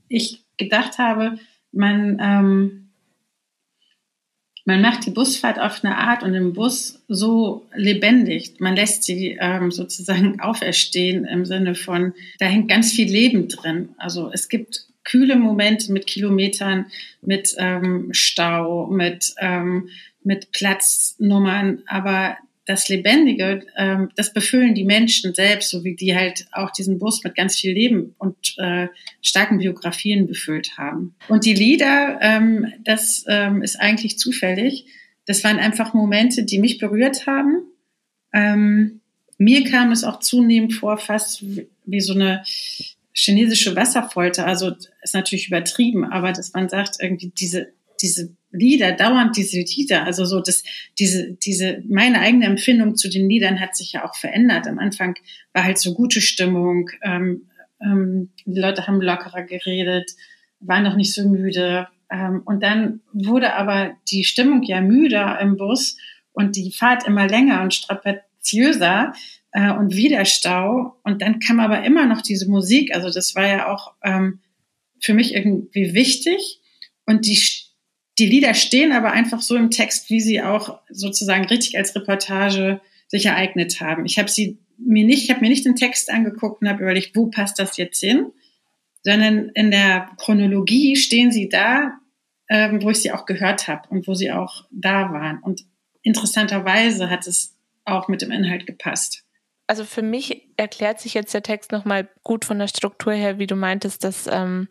ich 0.09 0.43
gedacht 0.57 0.97
habe, 0.97 1.39
man 1.71 2.19
ähm, 2.21 2.83
man 4.65 4.81
macht 4.81 5.05
die 5.05 5.11
Busfahrt 5.11 5.59
auf 5.59 5.83
eine 5.83 5.97
Art 5.97 6.23
und 6.23 6.33
im 6.33 6.53
Bus 6.53 7.03
so 7.09 7.65
lebendig. 7.75 8.59
Man 8.59 8.75
lässt 8.75 9.03
sie 9.03 9.37
ähm, 9.39 9.71
sozusagen 9.71 10.39
auferstehen 10.39 11.25
im 11.25 11.45
Sinne 11.45 11.75
von, 11.75 12.13
da 12.39 12.45
hängt 12.45 12.69
ganz 12.69 12.93
viel 12.93 13.11
Leben 13.11 13.49
drin. 13.49 13.89
Also 13.97 14.31
es 14.31 14.47
gibt 14.47 14.87
kühle 15.03 15.35
Momente 15.35 15.91
mit 15.91 16.07
Kilometern, 16.07 16.85
mit 17.21 17.55
ähm, 17.57 18.09
Stau, 18.11 18.87
mit, 18.87 19.35
ähm, 19.39 19.89
mit 20.23 20.51
Platznummern, 20.53 21.83
aber 21.87 22.37
das 22.65 22.88
Lebendige, 22.88 23.65
ähm, 23.78 24.10
das 24.15 24.34
befüllen 24.34 24.73
die 24.73 24.86
Menschen 24.86 25.34
selbst, 25.34 25.69
so 25.69 25.84
wie 25.84 25.95
die 25.95 26.15
halt 26.15 26.45
auch 26.52 26.71
diesen 26.71 26.97
Bus 26.97 27.23
mit 27.23 27.36
ganz 27.36 27.58
viel 27.58 27.73
Leben 27.73 28.15
und 28.17 28.56
äh, 28.58 28.88
starken 29.21 29.58
Biografien 29.58 30.28
befüllt 30.28 30.78
haben. 30.78 31.15
Und 31.28 31.45
die 31.45 31.54
Lieder, 31.54 32.19
ähm, 32.21 32.71
das 32.84 33.26
ähm, 33.28 33.62
ist 33.62 33.80
eigentlich 33.80 34.17
zufällig. 34.17 34.86
Das 35.26 35.43
waren 35.43 35.60
einfach 35.60 35.93
Momente, 35.93 36.43
die 36.43 36.60
mich 36.60 36.78
berührt 36.78 37.28
haben. 37.28 37.63
Ähm, 38.34 39.02
mir 39.38 39.63
kam 39.65 39.91
es 39.91 40.04
auch 40.04 40.19
zunehmend 40.19 40.73
vor, 40.73 40.97
fast 40.97 41.43
wie 41.86 42.02
so 42.02 42.13
eine 42.13 42.43
chinesische 43.13 43.76
Wasserfolter. 43.76 44.47
Also 44.47 44.71
ist 45.02 45.13
natürlich 45.13 45.47
übertrieben, 45.47 46.06
aber 46.06 46.32
dass 46.32 46.54
man 46.54 46.69
sagt, 46.69 46.97
irgendwie 46.99 47.32
diese, 47.36 47.73
diese 48.02 48.36
Lieder, 48.53 48.91
dauernd 48.91 49.35
diese 49.35 49.59
Lieder, 49.59 50.05
also 50.05 50.25
so 50.25 50.39
das, 50.39 50.63
diese, 50.99 51.33
diese, 51.33 51.81
meine 51.89 52.19
eigene 52.19 52.45
Empfindung 52.45 52.95
zu 52.95 53.09
den 53.09 53.27
Liedern 53.27 53.59
hat 53.59 53.75
sich 53.75 53.93
ja 53.93 54.05
auch 54.05 54.15
verändert. 54.15 54.67
Am 54.67 54.79
Anfang 54.79 55.15
war 55.53 55.63
halt 55.63 55.79
so 55.79 55.93
gute 55.93 56.21
Stimmung, 56.21 56.89
ähm, 57.03 57.49
ähm, 57.81 58.29
die 58.45 58.59
Leute 58.59 58.87
haben 58.87 59.01
lockerer 59.01 59.43
geredet, 59.43 60.11
waren 60.59 60.83
noch 60.83 60.95
nicht 60.95 61.13
so 61.13 61.27
müde. 61.27 61.87
Ähm, 62.11 62.43
und 62.45 62.63
dann 62.63 63.01
wurde 63.11 63.53
aber 63.55 63.95
die 64.11 64.23
Stimmung 64.23 64.63
ja 64.63 64.81
müder 64.81 65.39
im 65.39 65.57
Bus 65.57 65.97
und 66.31 66.55
die 66.55 66.71
Fahrt 66.71 67.07
immer 67.07 67.27
länger 67.27 67.61
und 67.61 67.73
strapaziöser 67.73 69.13
äh, 69.51 69.71
und 69.71 69.95
wieder 69.95 70.25
Stau. 70.25 70.97
Und 71.03 71.21
dann 71.21 71.39
kam 71.39 71.59
aber 71.59 71.83
immer 71.83 72.05
noch 72.05 72.21
diese 72.21 72.49
Musik. 72.49 72.93
Also 72.93 73.09
das 73.09 73.35
war 73.35 73.47
ja 73.47 73.73
auch 73.73 73.93
ähm, 74.03 74.39
für 74.99 75.13
mich 75.13 75.33
irgendwie 75.33 75.93
wichtig. 75.93 76.59
Und 77.05 77.25
die 77.25 77.39
die 78.19 78.26
Lieder 78.28 78.54
stehen 78.54 78.91
aber 78.91 79.12
einfach 79.12 79.41
so 79.41 79.56
im 79.56 79.71
Text, 79.71 80.10
wie 80.10 80.21
sie 80.21 80.41
auch 80.41 80.80
sozusagen 80.89 81.45
richtig 81.45 81.78
als 81.78 81.95
Reportage 81.95 82.80
sich 83.08 83.26
ereignet 83.26 83.80
haben. 83.82 84.06
Ich 84.06 84.19
habe 84.19 84.30
sie 84.30 84.58
mir 84.78 85.06
nicht, 85.06 85.23
ich 85.23 85.30
habe 85.30 85.41
mir 85.41 85.49
nicht 85.49 85.65
den 85.65 85.76
Text 85.76 86.12
angeguckt 86.12 86.62
und 86.62 86.69
habe 86.69 86.84
überlegt, 86.84 87.15
wo 87.15 87.28
passt 87.28 87.60
das 87.60 87.78
jetzt 87.78 87.99
hin, 87.99 88.32
sondern 89.04 89.49
in 89.49 89.71
der 89.71 90.10
Chronologie 90.17 90.95
stehen 90.95 91.32
sie 91.32 91.49
da, 91.49 91.99
ähm, 92.49 92.82
wo 92.82 92.89
ich 92.89 92.97
sie 92.97 93.12
auch 93.12 93.26
gehört 93.26 93.67
habe 93.67 93.88
und 93.89 94.08
wo 94.08 94.13
sie 94.13 94.32
auch 94.32 94.65
da 94.71 95.12
waren. 95.12 95.39
Und 95.39 95.65
interessanterweise 96.02 97.10
hat 97.10 97.28
es 97.28 97.56
auch 97.86 98.08
mit 98.08 98.21
dem 98.21 98.32
Inhalt 98.32 98.65
gepasst. 98.65 99.23
Also 99.67 99.86
für 99.86 100.02
mich 100.02 100.49
erklärt 100.58 100.99
sich 100.99 101.13
jetzt 101.13 101.34
der 101.34 101.43
Text 101.43 101.71
nochmal 101.71 102.10
gut 102.23 102.45
von 102.45 102.60
der 102.60 102.67
Struktur 102.67 103.13
her, 103.13 103.39
wie 103.39 103.47
du 103.47 103.56
meintest, 103.56 104.04
dass 104.04 104.28
ähm, 104.28 104.67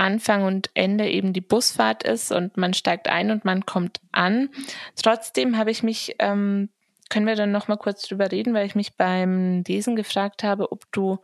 Anfang 0.00 0.44
und 0.44 0.70
Ende 0.72 1.08
eben 1.08 1.34
die 1.34 1.42
Busfahrt 1.42 2.02
ist 2.02 2.32
und 2.32 2.56
man 2.56 2.72
steigt 2.72 3.08
ein 3.08 3.30
und 3.30 3.44
man 3.44 3.66
kommt 3.66 4.00
an. 4.12 4.48
Trotzdem 4.96 5.58
habe 5.58 5.70
ich 5.70 5.82
mich, 5.82 6.16
ähm, 6.18 6.70
können 7.10 7.26
wir 7.26 7.36
dann 7.36 7.52
noch 7.52 7.68
mal 7.68 7.76
kurz 7.76 8.02
drüber 8.02 8.32
reden, 8.32 8.54
weil 8.54 8.66
ich 8.66 8.74
mich 8.74 8.96
beim 8.96 9.62
Lesen 9.68 9.96
gefragt 9.96 10.42
habe, 10.42 10.72
ob 10.72 10.90
du 10.90 11.18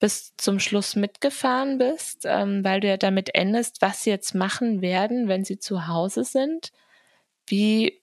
bis 0.00 0.34
zum 0.36 0.58
Schluss 0.58 0.96
mitgefahren 0.96 1.78
bist, 1.78 2.24
ähm, 2.24 2.64
weil 2.64 2.80
du 2.80 2.88
ja 2.88 2.96
damit 2.96 3.36
endest, 3.36 3.80
was 3.82 4.02
sie 4.02 4.10
jetzt 4.10 4.34
machen 4.34 4.82
werden, 4.82 5.28
wenn 5.28 5.44
sie 5.44 5.60
zu 5.60 5.86
Hause 5.86 6.24
sind. 6.24 6.72
Wie, 7.46 8.02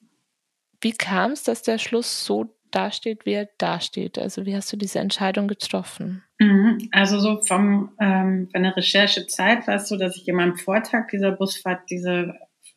wie 0.79 0.93
kam 0.93 1.33
es, 1.33 1.43
dass 1.43 1.61
der 1.61 1.77
Schluss 1.77 2.23
so 2.23 2.55
dasteht, 2.71 3.25
wie 3.25 3.33
er 3.33 3.49
dasteht? 3.57 4.17
Also 4.17 4.45
wie 4.45 4.55
hast 4.55 4.71
du 4.71 4.77
diese 4.77 4.99
Entscheidung 4.99 5.49
getroffen? 5.49 6.23
Mhm. 6.39 6.89
Also 6.91 7.19
so 7.19 7.41
vom 7.41 7.91
ähm, 7.99 8.49
von 8.51 8.63
der 8.63 8.75
Recherchezeit 8.75 9.67
war 9.67 9.75
es 9.75 9.89
so, 9.89 9.97
dass 9.97 10.15
ich 10.15 10.27
immer 10.27 10.43
am 10.43 10.55
Vortag 10.55 11.09
dieser 11.09 11.31
Busfahrt 11.31 11.89
diese 11.89 12.35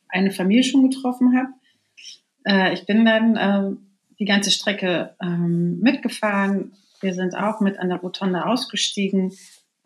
eine 0.08 0.30
Familie 0.30 0.64
schon 0.64 0.90
getroffen 0.90 1.36
habe. 1.36 1.48
Äh, 2.44 2.74
ich 2.74 2.86
bin 2.86 3.04
dann 3.04 3.36
äh, 3.36 3.76
die 4.18 4.24
ganze 4.24 4.50
Strecke 4.50 5.14
ähm, 5.22 5.78
mitgefahren. 5.80 6.72
Wir 7.00 7.14
sind 7.14 7.36
auch 7.36 7.60
mit 7.60 7.78
an 7.78 7.88
der 7.88 7.98
Rotonde 7.98 8.44
ausgestiegen 8.44 9.32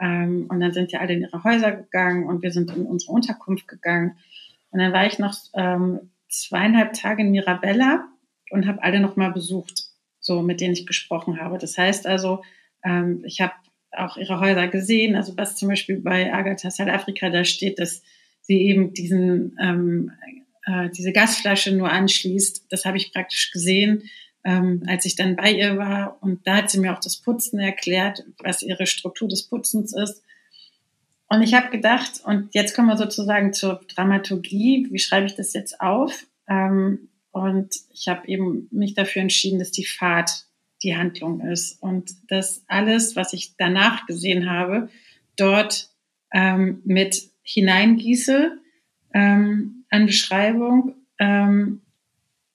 ähm, 0.00 0.46
und 0.48 0.60
dann 0.60 0.72
sind 0.72 0.92
ja 0.92 1.00
alle 1.00 1.14
in 1.14 1.22
ihre 1.22 1.44
Häuser 1.44 1.72
gegangen 1.72 2.26
und 2.26 2.42
wir 2.42 2.52
sind 2.52 2.74
in 2.74 2.86
unsere 2.86 3.12
Unterkunft 3.12 3.68
gegangen. 3.68 4.16
Und 4.70 4.80
dann 4.80 4.92
war 4.92 5.06
ich 5.06 5.18
noch 5.18 5.34
ähm, 5.54 6.10
zweieinhalb 6.28 6.94
Tage 6.94 7.22
in 7.22 7.30
Mirabella 7.30 8.08
und 8.50 8.66
habe 8.66 8.82
alle 8.82 9.00
noch 9.00 9.16
mal 9.16 9.32
besucht 9.32 9.86
so 10.26 10.42
mit 10.42 10.60
denen 10.60 10.74
ich 10.74 10.86
gesprochen 10.86 11.40
habe. 11.40 11.56
Das 11.56 11.78
heißt 11.78 12.06
also, 12.06 12.42
ähm, 12.84 13.22
ich 13.24 13.40
habe 13.40 13.54
auch 13.92 14.16
ihre 14.16 14.40
Häuser 14.40 14.68
gesehen, 14.68 15.16
also 15.16 15.36
was 15.36 15.56
zum 15.56 15.68
Beispiel 15.68 16.00
bei 16.00 16.32
Agatha 16.32 16.70
South 16.70 16.88
da 17.20 17.44
steht, 17.44 17.78
dass 17.78 18.02
sie 18.42 18.62
eben 18.62 18.92
diesen, 18.92 19.56
ähm, 19.60 20.12
äh, 20.64 20.90
diese 20.90 21.12
Gasflasche 21.12 21.72
nur 21.72 21.90
anschließt. 21.90 22.66
Das 22.70 22.84
habe 22.84 22.96
ich 22.96 23.12
praktisch 23.12 23.50
gesehen, 23.52 24.04
ähm, 24.44 24.82
als 24.86 25.04
ich 25.04 25.16
dann 25.16 25.36
bei 25.36 25.52
ihr 25.52 25.76
war. 25.76 26.18
Und 26.20 26.46
da 26.46 26.56
hat 26.56 26.70
sie 26.70 26.78
mir 26.78 26.92
auch 26.92 27.00
das 27.00 27.16
Putzen 27.16 27.58
erklärt, 27.58 28.24
was 28.38 28.62
ihre 28.62 28.86
Struktur 28.86 29.28
des 29.28 29.44
Putzens 29.44 29.92
ist. 29.94 30.22
Und 31.28 31.42
ich 31.42 31.54
habe 31.54 31.70
gedacht, 31.70 32.20
und 32.24 32.54
jetzt 32.54 32.74
kommen 32.74 32.88
wir 32.88 32.96
sozusagen 32.96 33.52
zur 33.52 33.80
Dramaturgie, 33.94 34.86
wie 34.90 34.98
schreibe 34.98 35.26
ich 35.26 35.34
das 35.34 35.52
jetzt 35.52 35.80
auf? 35.80 36.26
Ähm, 36.48 37.08
und 37.32 37.74
ich 37.92 38.08
habe 38.08 38.28
eben 38.28 38.68
mich 38.70 38.94
dafür 38.94 39.22
entschieden, 39.22 39.58
dass 39.58 39.72
die 39.72 39.84
Fahrt 39.84 40.46
die 40.86 40.96
Handlung 40.96 41.40
ist 41.40 41.82
und 41.82 42.12
dass 42.28 42.64
alles, 42.68 43.16
was 43.16 43.32
ich 43.32 43.56
danach 43.58 44.06
gesehen 44.06 44.48
habe, 44.48 44.88
dort 45.36 45.90
ähm, 46.32 46.80
mit 46.84 47.30
hineingieße 47.42 48.58
ähm, 49.12 49.84
an 49.90 50.06
Beschreibung, 50.06 50.94
ähm, 51.18 51.82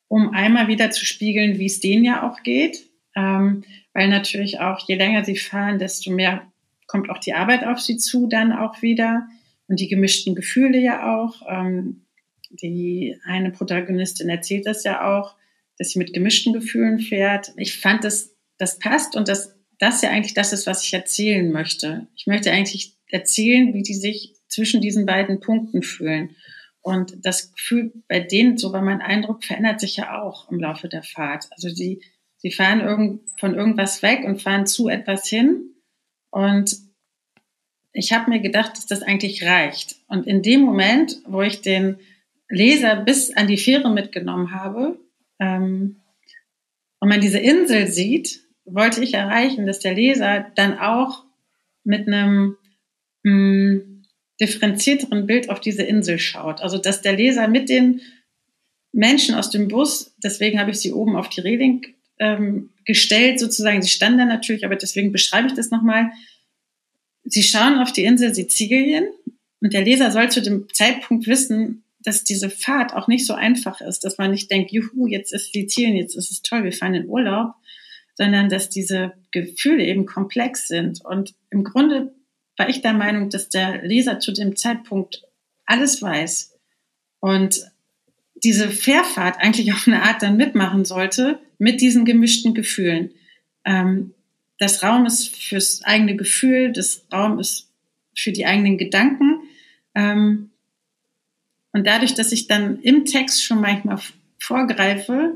um 0.07 0.31
einmal 0.31 0.67
wieder 0.67 0.91
zu 0.91 1.05
spiegeln, 1.05 1.59
wie 1.59 1.65
es 1.65 1.79
denen 1.79 2.03
ja 2.03 2.29
auch 2.29 2.41
geht. 2.43 2.89
Ähm, 3.15 3.63
weil 3.93 4.07
natürlich 4.07 4.59
auch, 4.59 4.87
je 4.87 4.95
länger 4.95 5.25
sie 5.25 5.35
fahren, 5.35 5.77
desto 5.77 6.11
mehr 6.11 6.43
kommt 6.87 7.09
auch 7.09 7.17
die 7.17 7.33
Arbeit 7.33 7.65
auf 7.65 7.79
sie 7.79 7.97
zu 7.97 8.27
dann 8.27 8.53
auch 8.53 8.81
wieder 8.81 9.27
und 9.67 9.79
die 9.79 9.87
gemischten 9.87 10.35
Gefühle 10.35 10.77
ja 10.77 11.13
auch. 11.13 11.41
Ähm, 11.49 12.05
die 12.49 13.17
eine 13.25 13.51
Protagonistin 13.51 14.29
erzählt 14.29 14.65
das 14.65 14.83
ja 14.83 15.07
auch, 15.07 15.35
dass 15.81 15.89
sie 15.89 15.99
mit 15.99 16.13
gemischten 16.13 16.53
Gefühlen 16.53 16.99
fährt. 16.99 17.53
Ich 17.57 17.75
fand, 17.75 18.03
dass 18.03 18.35
das 18.59 18.77
passt 18.77 19.15
und 19.15 19.27
dass 19.27 19.55
das 19.79 20.03
ja 20.03 20.11
eigentlich 20.11 20.35
das 20.35 20.53
ist, 20.53 20.67
was 20.67 20.85
ich 20.85 20.93
erzählen 20.93 21.51
möchte. 21.51 22.07
Ich 22.15 22.27
möchte 22.27 22.51
eigentlich 22.51 22.99
erzählen, 23.07 23.73
wie 23.73 23.81
die 23.81 23.95
sich 23.95 24.35
zwischen 24.47 24.79
diesen 24.79 25.07
beiden 25.07 25.39
Punkten 25.39 25.81
fühlen. 25.81 26.35
Und 26.81 27.25
das 27.25 27.51
Gefühl 27.53 27.91
bei 28.07 28.19
denen, 28.19 28.59
so 28.59 28.73
war 28.73 28.83
mein 28.83 29.01
Eindruck, 29.01 29.43
verändert 29.43 29.79
sich 29.79 29.97
ja 29.97 30.21
auch 30.21 30.51
im 30.51 30.59
Laufe 30.59 30.87
der 30.87 31.01
Fahrt. 31.01 31.47
Also 31.49 31.69
sie, 31.69 32.03
sie 32.37 32.51
fahren 32.51 32.81
irgend, 32.81 33.21
von 33.39 33.55
irgendwas 33.55 34.03
weg 34.03 34.23
und 34.23 34.39
fahren 34.39 34.67
zu 34.67 34.87
etwas 34.87 35.27
hin. 35.27 35.73
Und 36.29 36.77
ich 37.91 38.13
habe 38.13 38.29
mir 38.29 38.39
gedacht, 38.39 38.73
dass 38.73 38.85
das 38.85 39.01
eigentlich 39.01 39.43
reicht. 39.43 39.95
Und 40.07 40.27
in 40.27 40.43
dem 40.43 40.61
Moment, 40.61 41.23
wo 41.25 41.41
ich 41.41 41.61
den 41.61 41.97
Leser 42.49 42.97
bis 42.97 43.35
an 43.35 43.47
die 43.47 43.57
Fähre 43.57 43.91
mitgenommen 43.91 44.51
habe 44.51 44.99
und 45.41 47.09
man 47.09 47.19
diese 47.19 47.39
Insel 47.39 47.87
sieht, 47.87 48.41
wollte 48.65 49.03
ich 49.03 49.15
erreichen, 49.15 49.65
dass 49.65 49.79
der 49.79 49.95
Leser 49.95 50.51
dann 50.55 50.77
auch 50.77 51.23
mit 51.83 52.07
einem 52.07 52.57
mh, 53.23 53.31
hm, 53.31 54.03
differenzierteren 54.39 55.27
Bild 55.27 55.49
auf 55.49 55.59
diese 55.59 55.83
Insel 55.83 56.19
schaut. 56.19 56.61
Also 56.61 56.77
dass 56.77 57.01
der 57.01 57.13
Leser 57.13 57.47
mit 57.47 57.69
den 57.69 58.01
Menschen 58.91 59.35
aus 59.35 59.49
dem 59.49 59.67
Bus, 59.67 60.15
deswegen 60.23 60.59
habe 60.59 60.71
ich 60.71 60.77
sie 60.77 60.91
oben 60.91 61.15
auf 61.15 61.29
die 61.29 61.41
Reling 61.41 61.85
ähm, 62.19 62.71
gestellt, 62.85 63.39
sozusagen, 63.39 63.81
sie 63.81 63.89
standen 63.89 64.19
da 64.19 64.25
natürlich, 64.25 64.65
aber 64.65 64.75
deswegen 64.75 65.11
beschreibe 65.11 65.47
ich 65.47 65.53
das 65.53 65.71
nochmal. 65.71 66.11
Sie 67.23 67.43
schauen 67.43 67.79
auf 67.79 67.93
die 67.93 68.03
Insel 68.03 68.33
Sizilien 68.33 69.07
und 69.59 69.73
der 69.73 69.83
Leser 69.83 70.11
soll 70.11 70.29
zu 70.29 70.41
dem 70.41 70.67
Zeitpunkt 70.73 71.27
wissen, 71.27 71.83
dass 72.03 72.23
diese 72.23 72.49
Fahrt 72.49 72.93
auch 72.93 73.07
nicht 73.07 73.25
so 73.25 73.33
einfach 73.33 73.81
ist, 73.81 74.03
dass 74.03 74.17
man 74.17 74.31
nicht 74.31 74.49
denkt, 74.51 74.71
juhu, 74.71 75.07
jetzt 75.07 75.33
ist 75.33 75.51
Sizilien, 75.51 75.95
jetzt 75.95 76.15
ist 76.15 76.31
es 76.31 76.41
toll, 76.41 76.63
wir 76.63 76.73
fahren 76.73 76.95
in 76.95 77.07
Urlaub, 77.07 77.53
sondern 78.15 78.49
dass 78.49 78.69
diese 78.69 79.13
Gefühle 79.31 79.85
eben 79.85 80.05
komplex 80.05 80.67
sind. 80.67 81.03
Und 81.03 81.33
im 81.49 81.63
Grunde 81.63 82.13
war 82.57 82.69
ich 82.69 82.81
der 82.81 82.93
Meinung, 82.93 83.29
dass 83.29 83.49
der 83.49 83.83
Leser 83.83 84.19
zu 84.19 84.31
dem 84.31 84.55
Zeitpunkt 84.55 85.23
alles 85.65 86.01
weiß 86.01 86.57
und 87.19 87.71
diese 88.43 88.69
Fährfahrt 88.69 89.37
eigentlich 89.39 89.71
auf 89.73 89.87
eine 89.87 90.03
Art 90.03 90.21
dann 90.21 90.37
mitmachen 90.37 90.85
sollte 90.85 91.39
mit 91.57 91.81
diesen 91.81 92.05
gemischten 92.05 92.53
Gefühlen. 92.53 93.11
Ähm, 93.65 94.13
das 94.57 94.83
Raum 94.83 95.05
ist 95.05 95.35
fürs 95.35 95.83
eigene 95.83 96.15
Gefühl, 96.15 96.71
das 96.71 97.05
Raum 97.11 97.39
ist 97.39 97.71
für 98.15 98.31
die 98.31 98.45
eigenen 98.45 98.77
Gedanken. 98.77 99.41
Ähm, 99.95 100.50
und 101.73 101.87
dadurch, 101.87 102.13
dass 102.13 102.31
ich 102.31 102.47
dann 102.47 102.81
im 102.81 103.05
Text 103.05 103.43
schon 103.43 103.61
manchmal 103.61 103.99
vorgreife, 104.39 105.35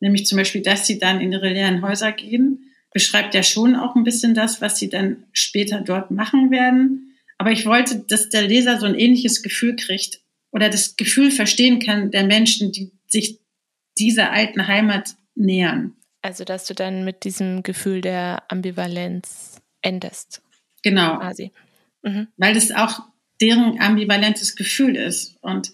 nämlich 0.00 0.26
zum 0.26 0.38
Beispiel, 0.38 0.62
dass 0.62 0.86
sie 0.86 0.98
dann 0.98 1.20
in 1.20 1.32
ihre 1.32 1.48
leeren 1.48 1.82
Häuser 1.82 2.12
gehen, 2.12 2.70
beschreibt 2.92 3.34
ja 3.34 3.42
schon 3.42 3.74
auch 3.74 3.96
ein 3.96 4.04
bisschen 4.04 4.34
das, 4.34 4.60
was 4.60 4.78
sie 4.78 4.88
dann 4.88 5.24
später 5.32 5.80
dort 5.80 6.10
machen 6.10 6.50
werden. 6.50 7.16
Aber 7.38 7.50
ich 7.50 7.66
wollte, 7.66 7.98
dass 8.08 8.28
der 8.28 8.42
Leser 8.42 8.78
so 8.78 8.86
ein 8.86 8.94
ähnliches 8.94 9.42
Gefühl 9.42 9.76
kriegt 9.76 10.20
oder 10.52 10.68
das 10.68 10.96
Gefühl 10.96 11.30
verstehen 11.30 11.80
kann 11.80 12.10
der 12.10 12.24
Menschen, 12.24 12.70
die 12.70 12.92
sich 13.08 13.40
dieser 13.98 14.30
alten 14.30 14.68
Heimat 14.68 15.16
nähern. 15.34 15.94
Also, 16.22 16.44
dass 16.44 16.66
du 16.66 16.74
dann 16.74 17.04
mit 17.04 17.24
diesem 17.24 17.62
Gefühl 17.62 18.00
der 18.00 18.44
Ambivalenz 18.48 19.60
endest. 19.82 20.42
Genau. 20.82 21.18
Quasi. 21.18 21.50
Mhm. 22.02 22.28
Weil 22.36 22.54
das 22.54 22.70
auch 22.70 23.00
deren 23.40 23.80
ambivalentes 23.80 24.56
Gefühl 24.56 24.96
ist. 24.96 25.36
Und 25.40 25.72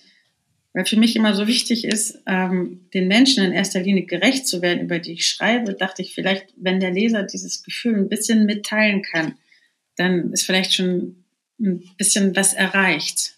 weil 0.72 0.86
für 0.86 0.96
mich 0.96 1.16
immer 1.16 1.34
so 1.34 1.46
wichtig 1.46 1.84
ist, 1.84 2.22
ähm, 2.26 2.88
den 2.94 3.08
Menschen 3.08 3.44
in 3.44 3.52
erster 3.52 3.80
Linie 3.80 4.04
gerecht 4.04 4.46
zu 4.46 4.62
werden, 4.62 4.84
über 4.84 4.98
die 4.98 5.14
ich 5.14 5.26
schreibe, 5.26 5.74
dachte 5.74 6.02
ich 6.02 6.14
vielleicht, 6.14 6.46
wenn 6.56 6.80
der 6.80 6.92
Leser 6.92 7.24
dieses 7.24 7.62
Gefühl 7.62 7.96
ein 7.96 8.08
bisschen 8.08 8.46
mitteilen 8.46 9.02
kann, 9.02 9.36
dann 9.96 10.32
ist 10.32 10.44
vielleicht 10.44 10.74
schon 10.74 11.24
ein 11.58 11.82
bisschen 11.98 12.34
was 12.36 12.54
erreicht. 12.54 13.34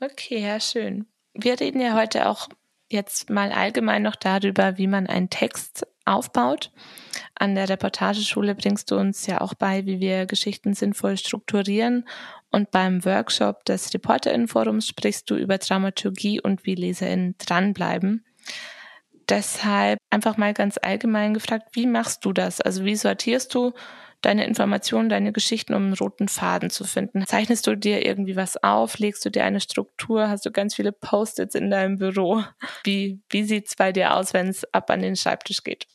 Okay, 0.00 0.40
ja, 0.40 0.60
schön. 0.60 1.06
Wir 1.34 1.58
reden 1.60 1.80
ja 1.80 1.94
heute 1.94 2.28
auch 2.28 2.48
jetzt 2.88 3.30
mal 3.30 3.52
allgemein 3.52 4.02
noch 4.02 4.16
darüber, 4.16 4.78
wie 4.78 4.86
man 4.86 5.06
einen 5.06 5.28
Text 5.28 5.86
aufbaut. 6.04 6.70
An 7.38 7.54
der 7.54 7.68
Reportageschule 7.68 8.54
bringst 8.54 8.90
du 8.90 8.96
uns 8.96 9.26
ja 9.26 9.42
auch 9.42 9.52
bei, 9.52 9.84
wie 9.84 10.00
wir 10.00 10.24
Geschichten 10.24 10.72
sinnvoll 10.72 11.18
strukturieren. 11.18 12.08
Und 12.50 12.70
beim 12.70 13.04
Workshop 13.04 13.64
des 13.66 13.92
Reporterinnenforums 13.92 14.86
sprichst 14.86 15.28
du 15.30 15.36
über 15.36 15.58
Dramaturgie 15.58 16.40
und 16.40 16.64
wie 16.64 16.74
LeserInnen 16.74 17.34
dranbleiben. 17.38 18.24
Deshalb 19.28 19.98
einfach 20.08 20.38
mal 20.38 20.54
ganz 20.54 20.78
allgemein 20.80 21.34
gefragt, 21.34 21.68
wie 21.72 21.86
machst 21.86 22.24
du 22.24 22.32
das? 22.32 22.60
Also 22.62 22.84
wie 22.84 22.96
sortierst 22.96 23.54
du 23.54 23.72
deine 24.22 24.46
Informationen, 24.46 25.10
deine 25.10 25.32
Geschichten, 25.32 25.74
um 25.74 25.84
einen 25.84 25.94
roten 25.94 26.28
Faden 26.28 26.70
zu 26.70 26.84
finden? 26.84 27.26
Zeichnest 27.26 27.66
du 27.66 27.76
dir 27.76 28.06
irgendwie 28.06 28.36
was 28.36 28.62
auf? 28.62 28.98
Legst 28.98 29.24
du 29.26 29.30
dir 29.30 29.44
eine 29.44 29.60
Struktur? 29.60 30.30
Hast 30.30 30.46
du 30.46 30.50
ganz 30.50 30.74
viele 30.74 30.92
Post-its 30.92 31.54
in 31.54 31.70
deinem 31.70 31.98
Büro? 31.98 32.44
Wie, 32.84 33.20
wie 33.28 33.44
sieht's 33.44 33.74
bei 33.76 33.92
dir 33.92 34.14
aus, 34.14 34.32
wenn 34.32 34.48
es 34.48 34.64
ab 34.72 34.90
an 34.90 35.02
den 35.02 35.16
Schreibtisch 35.16 35.62
geht? 35.64 35.86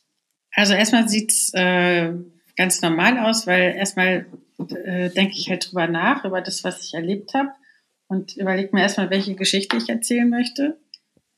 Also 0.54 0.74
erstmal 0.74 1.08
sieht's 1.08 1.52
äh, 1.54 2.12
ganz 2.56 2.82
normal 2.82 3.18
aus, 3.18 3.46
weil 3.46 3.74
erstmal 3.74 4.26
äh, 4.58 5.10
denke 5.10 5.34
ich 5.36 5.48
halt 5.48 5.70
drüber 5.70 5.86
nach, 5.86 6.24
über 6.24 6.40
das, 6.40 6.62
was 6.64 6.84
ich 6.84 6.94
erlebt 6.94 7.34
habe 7.34 7.50
und 8.08 8.36
überlege 8.36 8.70
mir 8.72 8.82
erstmal, 8.82 9.10
welche 9.10 9.34
Geschichte 9.34 9.76
ich 9.76 9.88
erzählen 9.88 10.28
möchte. 10.28 10.78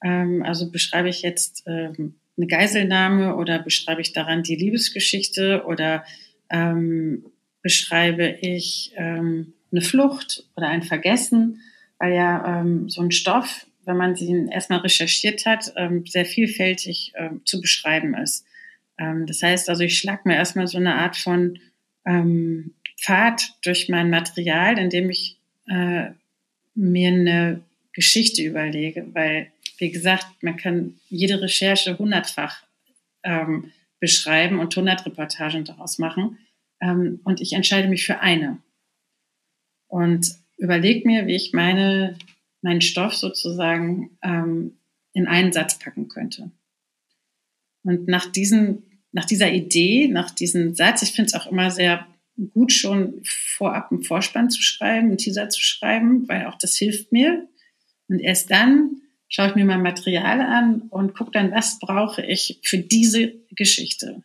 Ähm, 0.03 0.43
also 0.45 0.71
beschreibe 0.71 1.09
ich 1.09 1.23
jetzt 1.23 1.63
ähm, 1.67 2.17
eine 2.37 2.47
Geiselnahme 2.47 3.37
oder 3.37 3.61
beschreibe 3.61 4.01
ich 4.01 4.13
daran 4.13 4.43
die 4.43 4.57
Liebesgeschichte 4.57 5.65
oder 5.67 6.05
ähm, 6.51 7.25
beschreibe 7.63 8.29
ich 8.41 8.93
ähm, 8.97 9.55
eine 9.71 9.81
Flucht 9.81 10.45
oder 10.57 10.69
ein 10.69 10.83
Vergessen, 10.83 11.61
weil 11.99 12.15
ja 12.15 12.61
ähm, 12.61 12.89
so 12.89 13.01
ein 13.03 13.13
Stoff, 13.13 13.67
wenn 13.85 13.97
man 13.97 14.17
sie 14.17 14.49
erstmal 14.51 14.81
recherchiert 14.81 15.47
hat, 15.47 15.73
ähm, 15.77 16.05
sehr 16.07 16.27
vielfältig 16.27 17.13
ähm, 17.17 17.43
zu 17.45 17.61
beschreiben 17.61 18.15
ist. 18.15 18.45
Ähm, 18.99 19.27
das 19.27 19.43
heißt 19.43 19.69
also, 19.69 19.83
ich 19.83 19.99
schlage 19.99 20.23
mir 20.25 20.37
erstmal 20.37 20.67
so 20.67 20.79
eine 20.79 20.97
Art 20.97 21.17
von 21.17 21.59
ähm, 22.05 22.75
Pfad 22.99 23.43
durch 23.63 23.89
mein 23.89 24.11
Material, 24.11 24.79
indem 24.79 25.11
ich 25.11 25.39
äh, 25.67 26.11
mir 26.75 27.09
eine 27.09 27.61
Geschichte 27.93 28.43
überlege, 28.43 29.07
weil, 29.13 29.53
wie 29.79 29.91
gesagt, 29.91 30.27
man 30.43 30.57
kann 30.57 30.95
jede 31.09 31.41
Recherche 31.41 31.99
hundertfach 31.99 32.63
ähm, 33.23 33.73
beschreiben 34.01 34.59
und 34.59 34.75
hundert 34.77 35.07
Reportagen 35.07 35.65
daraus 35.65 35.99
machen. 35.99 36.39
Ähm, 36.81 37.21
und 37.25 37.41
ich 37.41 37.53
entscheide 37.53 37.89
mich 37.89 38.05
für 38.05 38.21
eine. 38.21 38.59
Und 39.89 40.35
überlege 40.59 41.07
mir, 41.07 41.27
wie 41.27 41.37
ich 41.37 41.53
meine, 41.53 42.19
meinen 42.63 42.81
Stoff 42.81 43.15
sozusagen 43.15 44.19
ähm, 44.23 44.77
in 45.13 45.27
einen 45.27 45.53
Satz 45.53 45.79
packen 45.79 46.09
könnte. 46.09 46.51
Und 47.85 48.09
nach, 48.09 48.27
diesen, 48.27 48.83
nach 49.13 49.25
dieser 49.25 49.53
Idee, 49.53 50.09
nach 50.09 50.31
diesem 50.31 50.75
Satz, 50.75 51.03
ich 51.03 51.13
finde 51.13 51.29
es 51.29 51.35
auch 51.35 51.51
immer 51.51 51.71
sehr 51.71 52.07
gut, 52.53 52.73
schon 52.73 53.21
vorab 53.25 53.93
einen 53.93 54.03
Vorspann 54.03 54.51
zu 54.51 54.61
schreiben, 54.61 55.09
einen 55.09 55.19
Teaser 55.19 55.49
zu 55.49 55.61
schreiben, 55.61 56.29
weil 56.29 56.47
auch 56.47 56.59
das 56.59 56.77
hilft 56.77 57.13
mir. 57.13 57.47
Und 58.09 58.19
erst 58.19 58.51
dann 58.51 59.03
schaue 59.29 59.49
ich 59.49 59.55
mir 59.55 59.65
mein 59.65 59.83
Material 59.83 60.41
an 60.41 60.83
und 60.91 61.15
gucke 61.15 61.31
dann, 61.33 61.53
was 61.53 61.79
brauche 61.79 62.25
ich 62.25 62.61
für 62.63 62.79
diese 62.79 63.35
Geschichte. 63.51 64.23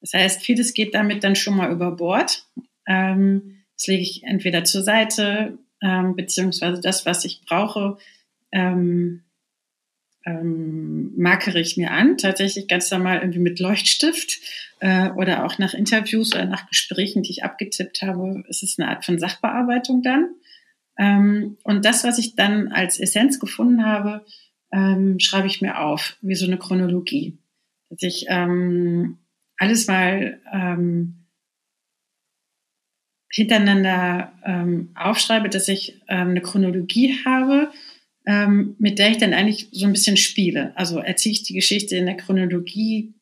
Das 0.00 0.12
heißt, 0.14 0.42
vieles 0.42 0.74
geht 0.74 0.94
damit 0.94 1.24
dann 1.24 1.36
schon 1.36 1.56
mal 1.56 1.72
über 1.72 1.92
Bord. 1.92 2.46
Ähm, 2.86 3.64
das 3.76 3.86
lege 3.86 4.02
ich 4.02 4.22
entweder 4.24 4.64
zur 4.64 4.82
Seite, 4.82 5.58
ähm, 5.82 6.16
beziehungsweise 6.16 6.80
das, 6.80 7.06
was 7.06 7.24
ich 7.24 7.42
brauche, 7.46 7.98
ähm, 8.52 9.24
ähm, 10.26 11.12
markere 11.16 11.60
ich 11.60 11.76
mir 11.76 11.90
an, 11.92 12.18
tatsächlich 12.18 12.68
ganz 12.68 12.90
normal 12.90 13.18
irgendwie 13.20 13.38
mit 13.38 13.58
Leuchtstift 13.58 14.38
äh, 14.80 15.10
oder 15.10 15.44
auch 15.44 15.58
nach 15.58 15.74
Interviews 15.74 16.34
oder 16.34 16.44
nach 16.44 16.68
Gesprächen, 16.68 17.22
die 17.22 17.30
ich 17.30 17.44
abgetippt 17.44 18.02
habe, 18.02 18.44
ist 18.48 18.62
es 18.62 18.78
eine 18.78 18.88
Art 18.88 19.04
von 19.04 19.18
Sachbearbeitung 19.18 20.02
dann. 20.02 20.34
Ähm, 20.98 21.56
und 21.62 21.84
das, 21.84 22.04
was 22.04 22.18
ich 22.18 22.36
dann 22.36 22.68
als 22.68 23.00
Essenz 23.00 23.40
gefunden 23.40 23.84
habe, 23.84 24.24
ähm, 24.72 25.18
schreibe 25.18 25.46
ich 25.46 25.62
mir 25.62 25.80
auf, 25.80 26.16
wie 26.20 26.34
so 26.34 26.46
eine 26.46 26.58
Chronologie. 26.58 27.38
Dass 27.88 28.02
ich 28.02 28.26
ähm, 28.28 29.18
alles 29.56 29.86
mal 29.86 30.40
ähm, 30.52 31.26
hintereinander 33.32 34.32
ähm, 34.44 34.90
aufschreibe, 34.94 35.48
dass 35.48 35.68
ich 35.68 36.00
ähm, 36.08 36.30
eine 36.30 36.40
Chronologie 36.40 37.18
habe 37.24 37.70
ähm, 38.30 38.76
mit 38.78 39.00
der 39.00 39.10
ich 39.10 39.18
dann 39.18 39.34
eigentlich 39.34 39.66
so 39.72 39.86
ein 39.86 39.92
bisschen 39.92 40.16
spiele. 40.16 40.70
Also 40.76 41.00
erzähle 41.00 41.32
ich 41.32 41.42
die 41.42 41.54
Geschichte 41.54 41.96
in 41.96 42.06
der 42.06 42.16
Chronologie, 42.16 43.12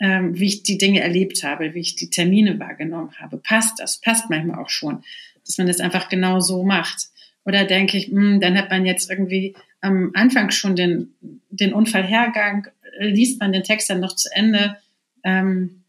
ähm, 0.00 0.36
wie 0.36 0.46
ich 0.46 0.64
die 0.64 0.78
Dinge 0.78 1.00
erlebt 1.00 1.44
habe, 1.44 1.74
wie 1.74 1.80
ich 1.80 1.94
die 1.94 2.10
Termine 2.10 2.58
wahrgenommen 2.58 3.12
habe. 3.20 3.36
Passt 3.36 3.78
das? 3.78 4.00
Passt 4.00 4.30
manchmal 4.30 4.58
auch 4.58 4.68
schon, 4.68 5.04
dass 5.46 5.58
man 5.58 5.68
das 5.68 5.78
einfach 5.78 6.08
genau 6.08 6.40
so 6.40 6.64
macht. 6.64 7.06
Oder 7.44 7.66
denke 7.66 7.98
ich, 7.98 8.10
mh, 8.10 8.20
hm, 8.20 8.40
dann 8.40 8.58
hat 8.58 8.68
man 8.68 8.84
jetzt 8.84 9.08
irgendwie 9.08 9.54
am 9.80 10.10
Anfang 10.14 10.50
schon 10.50 10.74
den, 10.74 11.14
den 11.50 11.72
Unfallhergang, 11.72 12.66
liest 12.98 13.38
man 13.38 13.52
den 13.52 13.62
Text 13.62 13.88
dann 13.88 14.00
noch 14.00 14.16
zu 14.16 14.28
Ende, 14.34 14.76
ähm, 15.22 15.84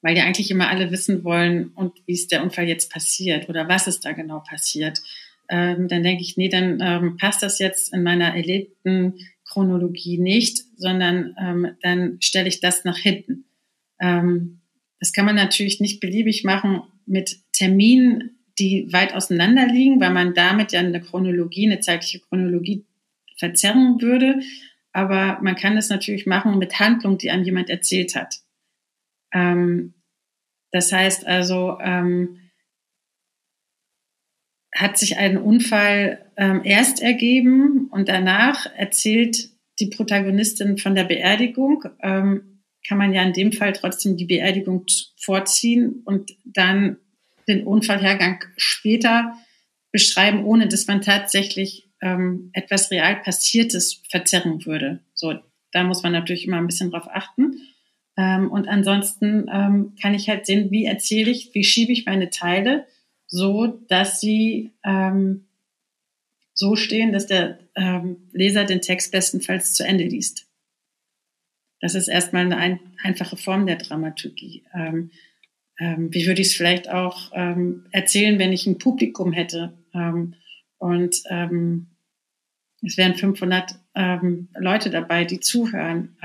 weil 0.00 0.14
die 0.14 0.22
eigentlich 0.22 0.50
immer 0.50 0.70
alle 0.70 0.90
wissen 0.90 1.22
wollen, 1.22 1.68
und 1.74 1.92
wie 2.06 2.14
ist 2.14 2.32
der 2.32 2.42
Unfall 2.42 2.66
jetzt 2.66 2.90
passiert 2.90 3.50
oder 3.50 3.68
was 3.68 3.86
ist 3.88 4.06
da 4.06 4.12
genau 4.12 4.40
passiert 4.40 5.02
ähm, 5.48 5.88
dann 5.88 6.02
denke 6.02 6.22
ich, 6.22 6.36
nee, 6.36 6.48
dann 6.48 6.80
ähm, 6.80 7.16
passt 7.16 7.42
das 7.42 7.58
jetzt 7.58 7.94
in 7.94 8.02
meiner 8.02 8.34
erlebten 8.34 9.14
Chronologie 9.46 10.18
nicht, 10.18 10.64
sondern 10.76 11.34
ähm, 11.40 11.76
dann 11.82 12.18
stelle 12.20 12.48
ich 12.48 12.60
das 12.60 12.84
nach 12.84 12.98
hinten. 12.98 13.44
Ähm, 14.00 14.60
das 15.00 15.12
kann 15.12 15.26
man 15.26 15.36
natürlich 15.36 15.80
nicht 15.80 16.00
beliebig 16.00 16.44
machen 16.44 16.82
mit 17.06 17.38
Terminen, 17.52 18.38
die 18.58 18.88
weit 18.92 19.14
auseinander 19.14 19.66
liegen, 19.66 20.00
weil 20.00 20.12
man 20.12 20.34
damit 20.34 20.72
ja 20.72 20.80
eine 20.80 21.00
Chronologie, 21.00 21.66
eine 21.66 21.80
zeitliche 21.80 22.20
Chronologie 22.20 22.86
verzerren 23.36 24.00
würde. 24.00 24.40
Aber 24.92 25.38
man 25.42 25.56
kann 25.56 25.74
das 25.74 25.88
natürlich 25.88 26.24
machen 26.24 26.58
mit 26.58 26.78
Handlungen, 26.78 27.18
die 27.18 27.30
einem 27.30 27.44
jemand 27.44 27.68
erzählt 27.68 28.14
hat. 28.14 28.36
Ähm, 29.32 29.94
das 30.70 30.92
heißt 30.92 31.26
also, 31.26 31.78
ähm, 31.80 32.38
hat 34.74 34.98
sich 34.98 35.16
ein 35.18 35.38
Unfall 35.38 36.18
ähm, 36.36 36.62
erst 36.64 37.00
ergeben 37.00 37.88
und 37.90 38.08
danach 38.08 38.66
erzählt 38.76 39.50
die 39.80 39.86
Protagonistin 39.86 40.78
von 40.78 40.94
der 40.94 41.04
Beerdigung. 41.04 41.84
Ähm, 42.02 42.62
kann 42.86 42.98
man 42.98 43.14
ja 43.14 43.22
in 43.22 43.32
dem 43.32 43.52
Fall 43.52 43.72
trotzdem 43.72 44.16
die 44.16 44.26
Beerdigung 44.26 44.84
vorziehen 45.16 46.02
und 46.04 46.32
dann 46.44 46.98
den 47.48 47.64
Unfallhergang 47.64 48.44
später 48.56 49.38
beschreiben, 49.90 50.44
ohne 50.44 50.68
dass 50.68 50.86
man 50.86 51.00
tatsächlich 51.00 51.88
ähm, 52.02 52.50
etwas 52.52 52.90
real 52.90 53.16
Passiertes 53.22 54.02
verzerren 54.10 54.66
würde. 54.66 55.00
So, 55.14 55.34
da 55.72 55.84
muss 55.84 56.02
man 56.02 56.12
natürlich 56.12 56.46
immer 56.46 56.58
ein 56.58 56.66
bisschen 56.66 56.90
drauf 56.90 57.06
achten. 57.10 57.60
Ähm, 58.16 58.50
und 58.50 58.68
ansonsten 58.68 59.46
ähm, 59.52 59.94
kann 60.00 60.14
ich 60.14 60.28
halt 60.28 60.46
sehen, 60.46 60.70
wie 60.70 60.84
erzähle 60.84 61.30
ich, 61.30 61.54
wie 61.54 61.64
schiebe 61.64 61.92
ich 61.92 62.06
meine 62.06 62.30
Teile 62.30 62.86
so, 63.34 63.66
dass 63.88 64.20
sie 64.20 64.70
ähm, 64.84 65.46
so 66.52 66.76
stehen, 66.76 67.12
dass 67.12 67.26
der 67.26 67.58
ähm, 67.74 68.28
Leser 68.32 68.64
den 68.64 68.80
Text 68.80 69.10
bestenfalls 69.10 69.74
zu 69.74 69.84
Ende 69.84 70.04
liest. 70.04 70.46
Das 71.80 71.96
ist 71.96 72.06
erstmal 72.06 72.44
eine 72.44 72.56
ein, 72.56 72.78
einfache 73.02 73.36
Form 73.36 73.66
der 73.66 73.76
Dramaturgie. 73.76 74.64
Ähm, 74.72 75.10
ähm, 75.80 76.14
wie 76.14 76.26
würde 76.26 76.42
ich 76.42 76.48
es 76.48 76.54
vielleicht 76.54 76.88
auch 76.88 77.32
ähm, 77.34 77.86
erzählen, 77.90 78.38
wenn 78.38 78.52
ich 78.52 78.68
ein 78.68 78.78
Publikum 78.78 79.32
hätte 79.32 79.76
ähm, 79.92 80.36
und 80.78 81.20
ähm, 81.28 81.88
es 82.82 82.96
wären 82.96 83.16
500 83.16 83.74
ähm, 83.96 84.48
Leute 84.56 84.90
dabei, 84.90 85.24
die 85.24 85.40
zuhören. 85.40 86.16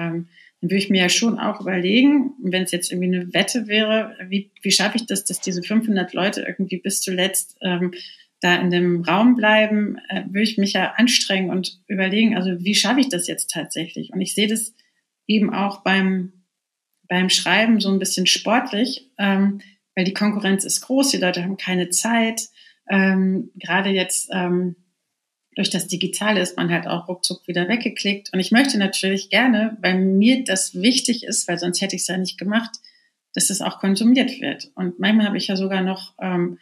Dann 0.61 0.69
würde 0.69 0.83
ich 0.83 0.89
mir 0.89 1.01
ja 1.01 1.09
schon 1.09 1.39
auch 1.39 1.61
überlegen, 1.61 2.33
wenn 2.41 2.63
es 2.63 2.71
jetzt 2.71 2.91
irgendwie 2.91 3.15
eine 3.15 3.33
Wette 3.33 3.67
wäre, 3.67 4.15
wie, 4.27 4.51
wie 4.61 4.71
schaffe 4.71 4.97
ich 4.97 5.05
das, 5.05 5.23
dass 5.23 5.39
diese 5.39 5.63
500 5.63 6.13
Leute 6.13 6.41
irgendwie 6.41 6.77
bis 6.77 7.01
zuletzt 7.01 7.57
ähm, 7.61 7.93
da 8.41 8.55
in 8.55 8.69
dem 8.69 9.01
Raum 9.01 9.35
bleiben, 9.35 9.97
äh, 10.09 10.23
würde 10.27 10.43
ich 10.43 10.57
mich 10.57 10.73
ja 10.73 10.93
anstrengen 10.95 11.49
und 11.49 11.81
überlegen, 11.87 12.37
also 12.37 12.63
wie 12.63 12.75
schaffe 12.75 13.01
ich 13.01 13.09
das 13.09 13.27
jetzt 13.27 13.51
tatsächlich? 13.51 14.11
Und 14.13 14.21
ich 14.21 14.33
sehe 14.33 14.47
das 14.47 14.73
eben 15.27 15.53
auch 15.53 15.83
beim, 15.83 16.33
beim 17.07 17.29
Schreiben 17.29 17.79
so 17.79 17.89
ein 17.89 17.99
bisschen 17.99 18.27
sportlich, 18.27 19.11
ähm, 19.17 19.61
weil 19.95 20.05
die 20.05 20.13
Konkurrenz 20.13 20.63
ist 20.63 20.81
groß, 20.81 21.09
die 21.09 21.17
Leute 21.17 21.43
haben 21.43 21.57
keine 21.57 21.89
Zeit. 21.89 22.47
Ähm, 22.89 23.51
gerade 23.55 23.89
jetzt 23.89 24.29
ähm, 24.33 24.75
durch 25.55 25.69
das 25.69 25.87
Digitale 25.87 26.41
ist 26.41 26.57
man 26.57 26.71
halt 26.71 26.87
auch 26.87 27.07
ruckzuck 27.07 27.47
wieder 27.47 27.67
weggeklickt. 27.67 28.31
Und 28.33 28.39
ich 28.39 28.51
möchte 28.51 28.77
natürlich 28.77 29.29
gerne, 29.29 29.77
weil 29.81 29.99
mir 29.99 30.43
das 30.43 30.75
wichtig 30.75 31.23
ist, 31.23 31.47
weil 31.47 31.57
sonst 31.57 31.81
hätte 31.81 31.95
ich 31.95 32.03
es 32.03 32.07
ja 32.07 32.17
nicht 32.17 32.37
gemacht, 32.37 32.71
dass 33.33 33.49
es 33.49 33.61
auch 33.61 33.79
konsumiert 33.79 34.39
wird. 34.41 34.71
Und 34.75 34.99
manchmal 34.99 35.27
habe 35.27 35.37
ich 35.37 35.47
ja 35.47 35.55
sogar 35.55 35.81
noch 35.81 36.13
ähm, 36.19 36.59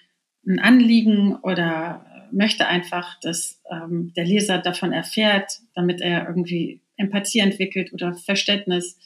ein 0.47 0.59
Anliegen 0.59 1.35
oder 1.35 2.05
möchte 2.31 2.67
einfach, 2.67 3.19
dass 3.21 3.61
ähm, 3.71 4.13
der 4.15 4.25
Leser 4.25 4.57
davon 4.57 4.93
erfährt, 4.93 5.59
damit 5.75 6.01
er 6.01 6.27
irgendwie 6.27 6.81
Empathie 6.97 7.39
entwickelt 7.39 7.93
oder 7.93 8.13
Verständnis 8.13 8.97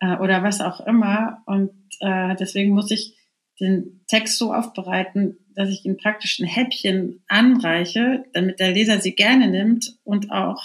äh, 0.00 0.16
oder 0.16 0.42
was 0.42 0.60
auch 0.60 0.80
immer. 0.80 1.42
Und 1.46 1.72
äh, 2.00 2.34
deswegen 2.36 2.72
muss 2.72 2.90
ich 2.90 3.16
den 3.60 4.00
Text 4.08 4.38
so 4.38 4.52
aufbereiten, 4.52 5.38
dass 5.56 5.70
ich 5.70 5.84
ihm 5.84 5.96
praktisch 5.96 6.38
ein 6.38 6.46
Häppchen 6.46 7.22
anreiche, 7.26 8.24
damit 8.34 8.60
der 8.60 8.70
Leser 8.70 9.00
sie 9.00 9.14
gerne 9.14 9.48
nimmt 9.48 9.96
und 10.04 10.30
auch 10.30 10.62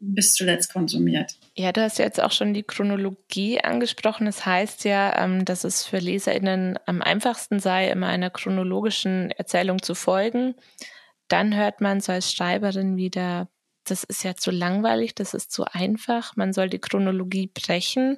bis 0.00 0.32
zuletzt 0.32 0.72
konsumiert. 0.72 1.36
Ja, 1.54 1.72
du 1.72 1.82
hast 1.82 1.98
ja 1.98 2.06
jetzt 2.06 2.22
auch 2.22 2.32
schon 2.32 2.54
die 2.54 2.62
Chronologie 2.62 3.60
angesprochen. 3.60 4.24
Das 4.24 4.46
heißt 4.46 4.84
ja, 4.84 5.22
ähm, 5.22 5.44
dass 5.44 5.64
es 5.64 5.84
für 5.84 5.98
LeserInnen 5.98 6.78
am 6.86 7.02
einfachsten 7.02 7.60
sei, 7.60 7.90
immer 7.90 8.06
einer 8.06 8.30
chronologischen 8.30 9.30
Erzählung 9.32 9.82
zu 9.82 9.94
folgen. 9.94 10.54
Dann 11.28 11.54
hört 11.54 11.82
man 11.82 12.00
so 12.00 12.12
als 12.12 12.32
Schreiberin 12.32 12.96
wieder, 12.96 13.48
das 13.84 14.04
ist 14.04 14.24
ja 14.24 14.34
zu 14.36 14.50
langweilig, 14.50 15.14
das 15.14 15.34
ist 15.34 15.52
zu 15.52 15.64
einfach, 15.64 16.34
man 16.34 16.54
soll 16.54 16.70
die 16.70 16.80
Chronologie 16.80 17.50
brechen. 17.52 18.16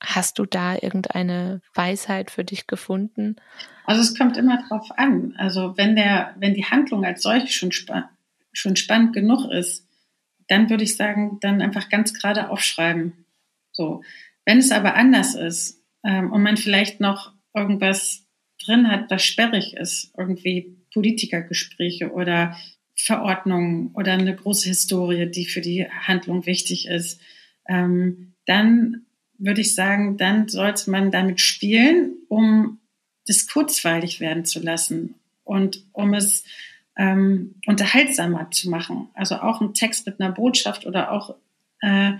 Hast 0.00 0.38
du 0.38 0.46
da 0.46 0.74
irgendeine 0.74 1.60
Weisheit 1.74 2.30
für 2.30 2.44
dich 2.44 2.66
gefunden? 2.66 3.36
Also 3.84 4.02
es 4.02 4.16
kommt 4.16 4.36
immer 4.36 4.62
drauf 4.68 4.90
an. 4.96 5.34
Also 5.38 5.76
wenn 5.76 5.96
der, 5.96 6.34
wenn 6.38 6.54
die 6.54 6.64
Handlung 6.64 7.04
als 7.04 7.22
solche 7.22 7.48
schon, 7.48 7.72
spa 7.72 8.10
schon 8.52 8.76
spannend 8.76 9.12
genug 9.12 9.50
ist, 9.50 9.86
dann 10.48 10.70
würde 10.70 10.84
ich 10.84 10.96
sagen, 10.96 11.38
dann 11.40 11.60
einfach 11.60 11.88
ganz 11.88 12.14
gerade 12.14 12.50
aufschreiben. 12.50 13.26
So. 13.72 14.02
Wenn 14.44 14.58
es 14.58 14.70
aber 14.70 14.94
anders 14.94 15.34
ist 15.34 15.82
ähm, 16.04 16.32
und 16.32 16.42
man 16.42 16.56
vielleicht 16.56 17.00
noch 17.00 17.32
irgendwas 17.54 18.26
drin 18.64 18.90
hat, 18.90 19.10
was 19.10 19.24
sperrig 19.24 19.74
ist, 19.74 20.12
irgendwie 20.16 20.76
Politikergespräche 20.92 22.12
oder 22.12 22.56
Verordnungen 22.94 23.92
oder 23.94 24.12
eine 24.12 24.34
große 24.34 24.68
Historie, 24.68 25.30
die 25.30 25.46
für 25.46 25.60
die 25.60 25.86
Handlung 25.90 26.46
wichtig 26.46 26.86
ist, 26.86 27.20
ähm, 27.68 28.34
dann 28.46 29.05
würde 29.38 29.60
ich 29.60 29.74
sagen, 29.74 30.16
dann 30.16 30.48
sollte 30.48 30.90
man 30.90 31.10
damit 31.10 31.40
spielen, 31.40 32.14
um 32.28 32.78
das 33.26 33.46
kurzweilig 33.48 34.20
werden 34.20 34.44
zu 34.44 34.60
lassen 34.60 35.14
und 35.44 35.82
um 35.92 36.14
es 36.14 36.44
ähm, 36.96 37.56
unterhaltsamer 37.66 38.50
zu 38.50 38.70
machen. 38.70 39.08
Also 39.14 39.36
auch 39.36 39.60
ein 39.60 39.74
Text 39.74 40.06
mit 40.06 40.20
einer 40.20 40.32
Botschaft 40.32 40.86
oder 40.86 41.12
auch 41.12 41.34
äh, 41.80 42.12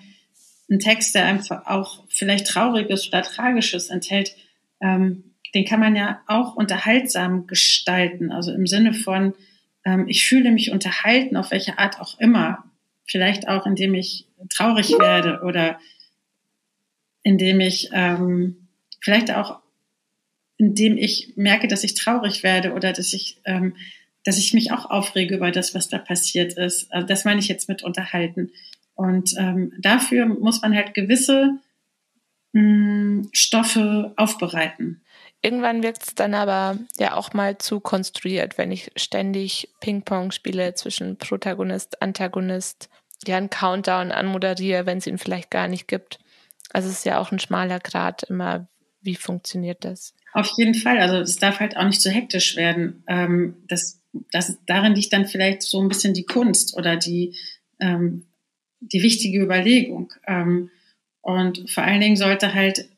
ein 0.71 0.79
Text, 0.81 1.15
der 1.15 1.27
einfach 1.27 1.67
auch 1.67 2.05
vielleicht 2.09 2.49
Trauriges 2.49 3.09
oder 3.09 3.23
Tragisches 3.23 3.89
enthält, 3.89 4.35
ähm, 4.81 5.25
den 5.55 5.65
kann 5.65 5.81
man 5.81 5.97
ja 5.97 6.21
auch 6.27 6.57
unterhaltsam 6.57 7.47
gestalten. 7.47 8.33
Also 8.33 8.53
im 8.53 8.67
Sinne 8.67 8.93
von, 8.93 9.35
ähm, 9.85 10.09
ich 10.09 10.27
fühle 10.27 10.51
mich 10.51 10.71
unterhalten, 10.71 11.37
auf 11.37 11.51
welche 11.51 11.79
Art 11.79 12.01
auch 12.01 12.19
immer. 12.19 12.65
Vielleicht 13.07 13.49
auch, 13.49 13.65
indem 13.65 13.95
ich 13.95 14.27
traurig 14.51 14.91
werde 14.99 15.41
oder 15.45 15.79
indem 17.27 17.59
ich 17.59 17.91
ähm, 17.93 18.69
vielleicht 19.01 19.33
auch, 19.33 19.59
indem 20.59 20.97
ich 20.97 21.33
merke, 21.35 21.67
dass 21.67 21.83
ich 21.83 21.95
traurig 21.95 22.45
werde 22.45 22.73
oder 22.73 22.93
dass 22.93 23.13
ich, 23.13 23.41
ähm, 23.45 23.75
dass 24.25 24.39
ich 24.39 24.55
mich 24.55 24.71
auch 24.71 24.89
aufrege 24.89 25.35
über 25.35 25.51
das, 25.51 25.75
was 25.75 25.89
da 25.89 25.99
passiert 25.99 26.53
ist. 26.53 26.93
Also 26.93 27.05
das 27.05 27.25
meine 27.25 27.41
ich 27.41 27.49
jetzt 27.49 27.69
mit 27.69 27.83
unterhalten. 27.83 28.53
Und 28.95 29.35
ähm, 29.39 29.73
dafür 29.81 30.27
muss 30.27 30.63
man 30.63 30.73
halt 30.77 30.95
gewisse 30.95 31.59
mh, 32.53 32.61
hm, 32.61 33.29
Stoffe 33.33 34.13
aufbereiten. 34.17 35.03
Irgendwann 35.43 35.83
wirkt 35.83 36.05
es 36.05 36.15
dann 36.15 36.33
aber 36.33 36.79
ja 36.97 37.17
auch 37.17 37.33
mal 37.33 37.59
zu 37.59 37.81
konstruiert, 37.81 38.57
wenn 38.57 38.71
ich 38.71 38.93
ständig 38.95 39.69
Ping-Pong 39.81 40.31
spiele 40.31 40.75
zwischen 40.75 41.19
Protagonist, 41.19 42.01
Antagonist, 42.01 42.89
ja 43.27 43.37
einen 43.37 43.51
Countdown 43.51 44.13
anmoderiere, 44.13 44.87
wenn 44.87 44.99
es 44.99 45.09
ihn 45.09 45.19
vielleicht 45.19 45.51
gar 45.51 45.67
nicht 45.67 45.89
gibt. 45.89 46.21
Also 46.77 46.91
es 46.91 46.99
ist 46.99 47.07
ja 47.07 47.19
auch 47.19 47.33
ein 47.33 47.39
schmaler 47.39 47.81
Grad 47.81 48.25
immer, 48.25 48.69
wie 49.01 49.15
funktioniert 49.15 49.83
das? 49.83 50.13
Auf 50.35 50.51
jeden 50.59 50.75
Fall. 50.75 50.99
Also 50.99 51.17
es 51.17 51.39
darf 51.39 51.59
halt 51.59 51.75
auch 51.75 51.87
nicht 51.87 52.03
zu 52.03 52.11
hektisch 52.11 52.55
werden. 52.55 53.03
Ähm, 53.07 53.57
das, 53.67 54.03
das, 54.31 54.59
darin 54.67 54.95
liegt 54.95 55.15
dann 55.15 55.25
vielleicht 55.25 55.63
so 55.63 55.81
ein 55.81 55.89
bisschen 55.89 56.13
die 56.13 56.27
Kunst 56.27 56.77
oder 56.77 56.99
die, 56.99 57.35
ähm, 57.81 58.27
die 58.81 59.03
wichtige 59.03 59.41
Überlegung. 59.41 60.13
Ähm, 60.27 60.69
und 61.23 61.71
vor 61.71 61.83
allen 61.83 62.03
Dingen 62.03 62.17
sollte 62.17 62.53
halt 62.53 62.91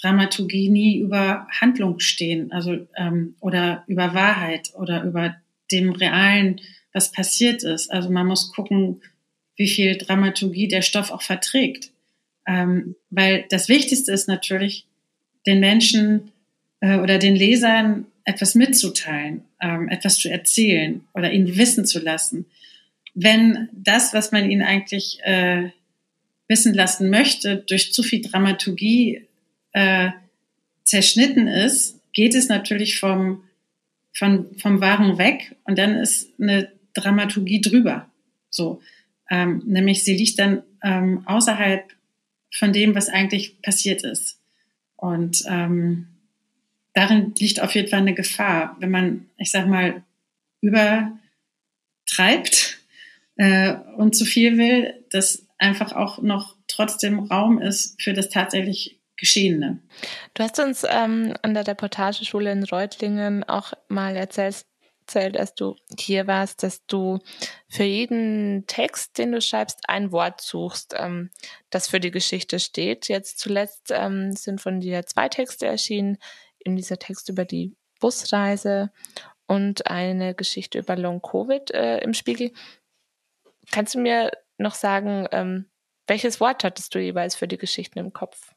Dramaturgie 0.00 0.70
nie 0.70 0.96
über 0.96 1.46
Handlung 1.60 2.00
stehen, 2.00 2.52
also 2.52 2.86
ähm, 2.96 3.36
oder 3.40 3.84
über 3.86 4.14
Wahrheit 4.14 4.72
oder 4.76 5.04
über 5.04 5.36
dem 5.70 5.90
Realen, 5.90 6.58
was 6.94 7.12
passiert 7.12 7.64
ist. 7.64 7.92
Also 7.92 8.08
man 8.08 8.26
muss 8.28 8.50
gucken, 8.50 9.02
wie 9.56 9.68
viel 9.68 9.98
Dramaturgie 9.98 10.68
der 10.68 10.80
Stoff 10.80 11.10
auch 11.10 11.20
verträgt. 11.20 11.92
Ähm, 12.46 12.94
weil 13.10 13.44
das 13.50 13.68
Wichtigste 13.68 14.12
ist 14.12 14.28
natürlich, 14.28 14.86
den 15.46 15.60
Menschen 15.60 16.32
äh, 16.80 16.98
oder 16.98 17.18
den 17.18 17.36
Lesern 17.36 18.06
etwas 18.24 18.54
mitzuteilen, 18.54 19.44
ähm, 19.60 19.88
etwas 19.88 20.18
zu 20.18 20.28
erzählen 20.28 21.02
oder 21.14 21.32
ihnen 21.32 21.56
wissen 21.56 21.84
zu 21.84 22.00
lassen. 22.00 22.46
Wenn 23.14 23.68
das, 23.72 24.12
was 24.12 24.32
man 24.32 24.50
ihnen 24.50 24.62
eigentlich 24.62 25.20
äh, 25.22 25.70
wissen 26.48 26.74
lassen 26.74 27.08
möchte, 27.08 27.64
durch 27.68 27.92
zu 27.92 28.02
viel 28.02 28.20
Dramaturgie 28.20 29.26
äh, 29.72 30.10
zerschnitten 30.82 31.48
ist, 31.48 32.00
geht 32.12 32.34
es 32.34 32.48
natürlich 32.48 32.98
vom, 32.98 33.42
vom, 34.12 34.46
vom 34.58 34.80
Wahren 34.80 35.18
weg 35.18 35.56
und 35.64 35.78
dann 35.78 35.96
ist 35.96 36.30
eine 36.40 36.70
Dramaturgie 36.94 37.60
drüber. 37.60 38.10
So, 38.50 38.80
ähm, 39.30 39.62
nämlich 39.66 40.04
sie 40.04 40.16
liegt 40.16 40.38
dann 40.38 40.62
ähm, 40.82 41.22
außerhalb 41.26 41.84
von 42.58 42.72
dem, 42.72 42.94
was 42.94 43.08
eigentlich 43.08 43.60
passiert 43.62 44.02
ist. 44.02 44.40
Und 44.96 45.44
ähm, 45.46 46.08
darin 46.94 47.34
liegt 47.38 47.60
auf 47.60 47.74
jeden 47.74 47.88
Fall 47.88 48.00
eine 48.00 48.14
Gefahr, 48.14 48.76
wenn 48.80 48.90
man, 48.90 49.28
ich 49.36 49.50
sag 49.50 49.66
mal, 49.66 50.02
übertreibt 50.62 51.18
äh, 53.36 53.74
und 53.96 54.16
zu 54.16 54.24
viel 54.24 54.56
will, 54.56 55.04
dass 55.10 55.46
einfach 55.58 55.92
auch 55.92 56.22
noch 56.22 56.56
trotzdem 56.66 57.18
Raum 57.18 57.60
ist 57.60 58.00
für 58.00 58.14
das 58.14 58.30
tatsächlich 58.30 58.98
Geschehene. 59.18 59.78
Du 60.34 60.42
hast 60.42 60.60
uns 60.60 60.84
ähm, 60.86 61.32
an 61.40 61.54
der 61.54 61.66
Reportageschule 61.66 62.52
in 62.52 62.64
Reutlingen 62.64 63.44
auch 63.44 63.72
mal 63.88 64.14
erzählt, 64.14 64.66
erzählt, 65.06 65.36
als 65.36 65.54
du 65.54 65.76
hier 65.98 66.26
warst, 66.26 66.62
dass 66.62 66.84
du 66.86 67.20
für 67.68 67.84
jeden 67.84 68.66
Text, 68.66 69.18
den 69.18 69.32
du 69.32 69.40
schreibst, 69.40 69.88
ein 69.88 70.10
Wort 70.12 70.40
suchst, 70.40 70.94
ähm, 70.96 71.30
das 71.70 71.88
für 71.88 72.00
die 72.00 72.10
Geschichte 72.10 72.58
steht. 72.58 73.08
Jetzt 73.08 73.38
zuletzt 73.38 73.90
ähm, 73.90 74.32
sind 74.32 74.60
von 74.60 74.80
dir 74.80 75.06
zwei 75.06 75.28
Texte 75.28 75.66
erschienen. 75.66 76.18
In 76.58 76.74
dieser 76.74 76.98
Text 76.98 77.28
über 77.28 77.44
die 77.44 77.76
Busreise 78.00 78.90
und 79.46 79.86
eine 79.86 80.34
Geschichte 80.34 80.80
über 80.80 80.96
Long 80.96 81.22
Covid 81.22 81.70
äh, 81.70 81.98
im 81.98 82.12
Spiegel. 82.12 82.52
Kannst 83.70 83.94
du 83.94 84.00
mir 84.00 84.32
noch 84.58 84.74
sagen, 84.74 85.28
ähm, 85.30 85.66
welches 86.08 86.40
Wort 86.40 86.64
hattest 86.64 86.94
du 86.94 86.98
jeweils 86.98 87.36
für 87.36 87.46
die 87.46 87.58
Geschichten 87.58 88.00
im 88.00 88.12
Kopf? 88.12 88.52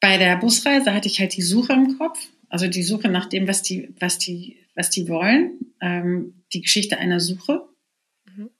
Bei 0.00 0.18
der 0.18 0.36
Busreise 0.36 0.94
hatte 0.94 1.08
ich 1.08 1.18
halt 1.18 1.34
die 1.36 1.42
Suche 1.42 1.72
im 1.72 1.98
Kopf, 1.98 2.28
also 2.48 2.68
die 2.68 2.82
Suche 2.84 3.08
nach 3.08 3.26
dem, 3.26 3.48
was 3.48 3.62
die, 3.62 3.92
was 3.98 4.18
die, 4.18 4.65
was 4.76 4.90
die 4.90 5.08
wollen, 5.08 5.72
ähm, 5.80 6.44
die 6.52 6.60
Geschichte 6.60 6.98
einer 6.98 7.18
Suche. 7.18 7.66
Mhm. 8.26 8.50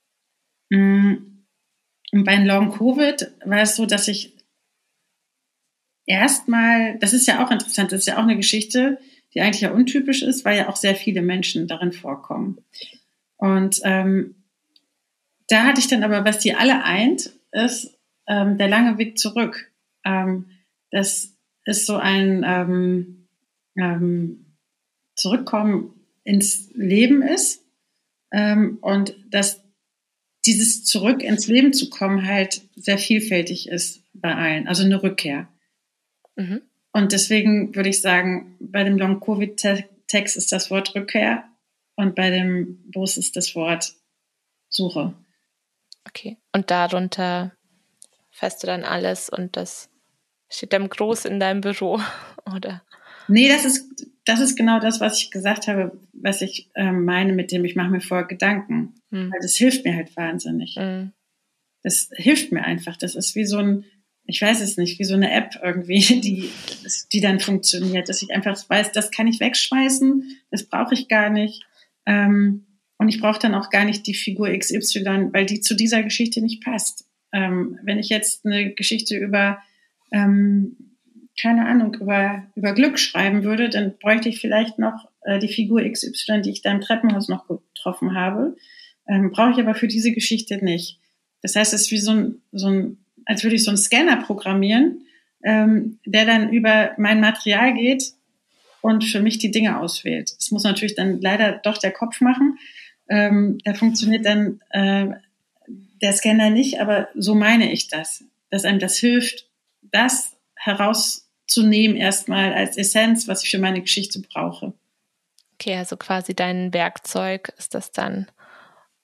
Mm, 0.71 1.45
und 2.13 2.25
bei 2.25 2.37
Long 2.43 2.73
Covid 2.73 3.33
war 3.45 3.61
es 3.61 3.77
so, 3.77 3.87
dass 3.87 4.09
ich 4.09 4.37
erstmal, 6.07 6.99
das 6.99 7.13
ist 7.13 7.27
ja 7.27 7.45
auch 7.45 7.51
interessant, 7.51 7.93
das 7.93 8.01
ist 8.01 8.07
ja 8.07 8.17
auch 8.17 8.23
eine 8.23 8.37
Geschichte, 8.37 8.99
die 9.35 9.41
eigentlich 9.41 9.61
ja 9.61 9.73
untypisch 9.73 10.23
ist, 10.23 10.45
weil 10.45 10.57
ja 10.57 10.69
auch 10.69 10.77
sehr 10.77 10.95
viele 10.95 11.21
Menschen 11.21 11.69
darin 11.69 11.93
vorkommen. 11.93 12.65
Und 13.37 13.81
ähm, 13.85 14.37
da 15.49 15.65
hatte 15.65 15.81
ich 15.81 15.89
dann 15.89 16.03
aber, 16.03 16.25
was 16.25 16.39
die 16.39 16.55
alle 16.55 16.83
eint, 16.83 17.33
ist 17.53 17.99
ähm, 18.27 18.57
der 18.57 18.69
lange 18.69 18.99
Weg 18.99 19.19
zurück. 19.19 19.71
Ähm, 20.05 20.51
das 20.91 21.37
ist 21.65 21.87
so 21.87 21.97
ein 21.97 22.45
ähm, 22.47 23.29
ähm, 23.77 24.43
Zurückkommen 25.17 25.96
ins 26.27 26.71
Leben 26.75 27.23
ist 27.23 27.65
ähm, 28.33 28.79
und 28.81 29.17
dass 29.31 29.63
dieses 30.45 30.85
Zurück 30.85 31.23
ins 31.23 31.47
Leben 31.47 31.73
zu 31.73 31.91
kommen 31.91 32.27
halt 32.27 32.63
sehr 32.77 32.99
vielfältig 32.99 33.69
ist 33.69 34.03
bei 34.13 34.35
allen, 34.35 34.69
also 34.69 34.85
eine 34.85 35.03
Rückkehr. 35.03 35.49
Mhm. 36.37 36.63
Und 36.93 37.13
deswegen 37.13 37.75
würde 37.75 37.89
ich 37.89 38.01
sagen, 38.01 38.57
bei 38.61 38.85
dem 38.85 38.97
Long-Covid-Text 38.97 40.37
ist 40.37 40.53
das 40.53 40.71
Wort 40.71 40.95
Rückkehr 40.95 41.45
und 41.95 42.15
bei 42.15 42.31
dem 42.31 42.91
Bus 42.91 43.17
ist 43.17 43.37
das 43.37 43.55
Wort 43.55 43.95
Suche. 44.69 45.15
Okay. 46.07 46.37
Und 46.53 46.71
darunter 46.71 47.53
fährst 48.31 48.63
du 48.63 48.67
dann 48.67 48.85
alles 48.85 49.29
und 49.29 49.57
das 49.57 49.89
steht 50.49 50.73
dann 50.73 50.89
groß 50.89 51.25
in 51.25 51.41
deinem 51.41 51.61
Büro, 51.61 52.01
oder? 52.55 52.83
Nee, 53.29 53.49
das 53.49 53.65
ist, 53.65 54.07
das 54.27 54.41
ist 54.41 54.57
genau 54.57 54.81
das, 54.81 55.01
was 55.01 55.23
ich 55.23 55.31
gesagt 55.31 55.69
habe, 55.69 55.99
was 56.13 56.43
ich 56.43 56.69
äh, 56.75 56.91
meine 56.91 57.33
mit 57.33 57.53
dem, 57.53 57.65
ich 57.65 57.77
mache 57.77 57.91
mir 57.91 58.01
vorher 58.01 58.27
Gedanken. 58.27 58.95
Hm. 59.11 59.31
Weil 59.33 59.41
das 59.41 59.55
hilft 59.55 59.85
mir 59.85 59.95
halt 59.95 60.15
wahnsinnig. 60.17 60.75
Hm. 60.77 61.13
Das 61.83 62.11
hilft 62.13 62.51
mir 62.51 62.65
einfach. 62.65 62.97
Das 62.97 63.15
ist 63.15 63.37
wie 63.37 63.45
so 63.45 63.59
ein, 63.59 63.85
ich 64.25 64.43
weiß 64.43 64.61
es 64.61 64.77
nicht, 64.77 64.99
wie 64.99 65.05
so 65.05 65.15
eine 65.15 65.31
App 65.31 65.55
irgendwie, 65.63 66.01
die, 66.21 66.51
die 67.13 67.21
dann 67.21 67.39
funktioniert, 67.39 68.09
dass 68.09 68.21
ich 68.21 68.33
einfach 68.33 68.59
weiß, 68.69 68.91
das 68.91 69.13
kann 69.13 69.29
ich 69.29 69.39
wegschmeißen, 69.39 70.25
das 70.51 70.65
brauche 70.65 70.95
ich 70.95 71.07
gar 71.07 71.31
nicht. 71.31 71.63
Ähm, 72.05 72.67
und 72.99 73.09
ich 73.09 73.21
brauche 73.21 73.39
dann 73.39 73.55
auch 73.55 73.71
gar 73.71 73.85
nicht 73.85 74.09
die 74.09 74.15
Figur 74.15 74.49
XY, 74.49 75.29
weil 75.33 75.47
die 75.47 75.61
zu 75.61 75.77
dieser 75.77 76.03
Geschichte 76.03 76.41
nicht 76.41 76.65
passt. 76.65 77.09
Ähm, 77.33 77.79
wenn 77.85 77.99
ich 77.99 78.09
jetzt 78.09 78.45
eine 78.45 78.73
Geschichte 78.75 79.17
über, 79.17 79.63
ähm, 80.11 80.96
keine 81.41 81.67
Ahnung, 81.67 81.95
über, 81.95 82.45
über 82.55 82.73
Glück 82.73 82.99
schreiben 82.99 83.45
würde, 83.45 83.69
dann 83.69 83.95
bräuchte 83.99 84.29
ich 84.29 84.41
vielleicht 84.41 84.79
noch 84.79 85.09
äh, 85.23 85.39
die 85.39 85.53
Figur 85.53 85.83
XY, 85.83 86.43
die 86.43 86.51
ich 86.51 86.63
da 86.63 86.71
im 86.71 86.81
Treppenhaus 86.81 87.29
noch 87.29 87.47
getroffen 87.47 88.15
habe. 88.15 88.57
Ähm, 89.09 89.31
brauche 89.31 89.53
ich 89.53 89.59
aber 89.59 89.75
für 89.75 89.89
diese 89.89 90.13
Geschichte 90.13 90.65
nicht. 90.65 90.99
Das 91.43 91.55
heißt, 91.55 91.75
es 91.75 91.83
ist 91.83 91.91
wie 91.91 91.99
so 91.99 92.13
ein, 92.13 92.43
so 92.53 92.69
ein 92.69 92.99
als 93.25 93.43
würde 93.43 93.57
ich 93.57 93.65
so 93.65 93.71
einen 93.71 93.79
Scanner 93.79 94.17
programmieren, 94.23 95.07
ähm, 95.43 95.99
der 96.07 96.25
dann 96.25 96.53
über 96.53 96.93
mein 96.97 97.21
Material 97.21 97.75
geht 97.75 98.13
und 98.81 99.05
für 99.05 99.21
mich 99.21 99.39
die 99.39 99.51
Dinge 99.51 99.79
auswählt. 99.79 100.35
Das 100.37 100.51
muss 100.51 100.65
natürlich 100.65 100.95
dann 100.95 101.21
leider 101.21 101.61
doch 101.63 101.79
der 101.79 101.91
Kopf 101.91 102.21
machen, 102.21 102.59
ähm, 103.09 103.59
da 103.65 103.75
funktioniert 103.75 104.25
dann 104.27 104.61
äh, 104.71 105.07
der 106.03 106.13
Scanner 106.13 106.51
nicht, 106.51 106.81
aber 106.81 107.09
so 107.15 107.35
meine 107.35 107.73
ich 107.73 107.89
das, 107.89 108.25
dass 108.51 108.65
einem 108.65 108.79
das 108.79 108.97
hilft, 108.97 109.49
das 109.83 110.37
herauszunehmen 111.47 111.97
erstmal 111.97 112.53
als 112.53 112.77
Essenz, 112.77 113.29
was 113.29 113.43
ich 113.43 113.51
für 113.51 113.59
meine 113.59 113.81
Geschichte 113.81 114.21
brauche. 114.21 114.73
Okay, 115.55 115.77
also 115.77 115.97
quasi 115.97 116.35
dein 116.35 116.73
Werkzeug 116.75 117.53
ist 117.57 117.75
das 117.75 117.93
dann, 117.93 118.27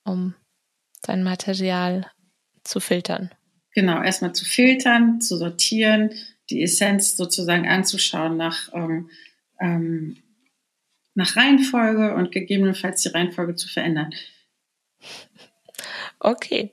um 0.05 0.35
dein 1.03 1.23
Material 1.23 2.11
zu 2.65 2.81
filtern. 2.81 3.31
Genau, 3.75 4.03
erstmal 4.03 4.35
zu 4.35 4.45
filtern, 4.45 5.21
zu 5.21 5.39
sortieren, 5.39 6.11
die 6.51 6.63
Essenz 6.63 7.17
sozusagen 7.17 7.67
anzuschauen 7.67 8.37
nach 8.37 8.69
ähm, 8.75 9.09
ähm, 9.61 10.19
nach 11.15 11.37
Reihenfolge 11.37 12.15
und 12.15 12.33
gegebenenfalls 12.33 13.03
die 13.03 13.09
Reihenfolge 13.09 13.57
zu 13.57 13.69
verändern. 13.69 14.13
Okay. 16.25 16.73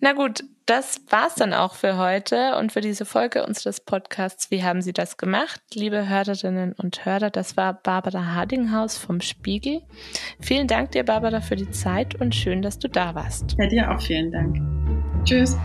Na 0.00 0.14
gut, 0.14 0.44
das 0.68 1.00
war's 1.08 1.34
dann 1.34 1.54
auch 1.54 1.74
für 1.74 1.96
heute 1.96 2.56
und 2.58 2.72
für 2.72 2.82
diese 2.82 3.06
Folge 3.06 3.44
unseres 3.44 3.80
Podcasts. 3.80 4.50
Wie 4.50 4.62
haben 4.62 4.82
Sie 4.82 4.92
das 4.92 5.16
gemacht? 5.16 5.62
Liebe 5.72 6.08
Hörerinnen 6.08 6.74
und 6.74 7.06
Hörer, 7.06 7.30
das 7.30 7.56
war 7.56 7.72
Barbara 7.72 8.34
Hardinghaus 8.34 8.98
vom 8.98 9.22
Spiegel. 9.22 9.80
Vielen 10.40 10.66
Dank 10.66 10.92
dir, 10.92 11.04
Barbara, 11.04 11.40
für 11.40 11.56
die 11.56 11.70
Zeit 11.70 12.20
und 12.20 12.34
schön, 12.34 12.60
dass 12.60 12.78
du 12.78 12.88
da 12.88 13.14
warst. 13.14 13.56
Ja, 13.58 13.66
dir 13.66 13.90
auch 13.90 14.00
vielen 14.00 14.30
Dank. 14.30 14.58
Tschüss. 15.24 15.56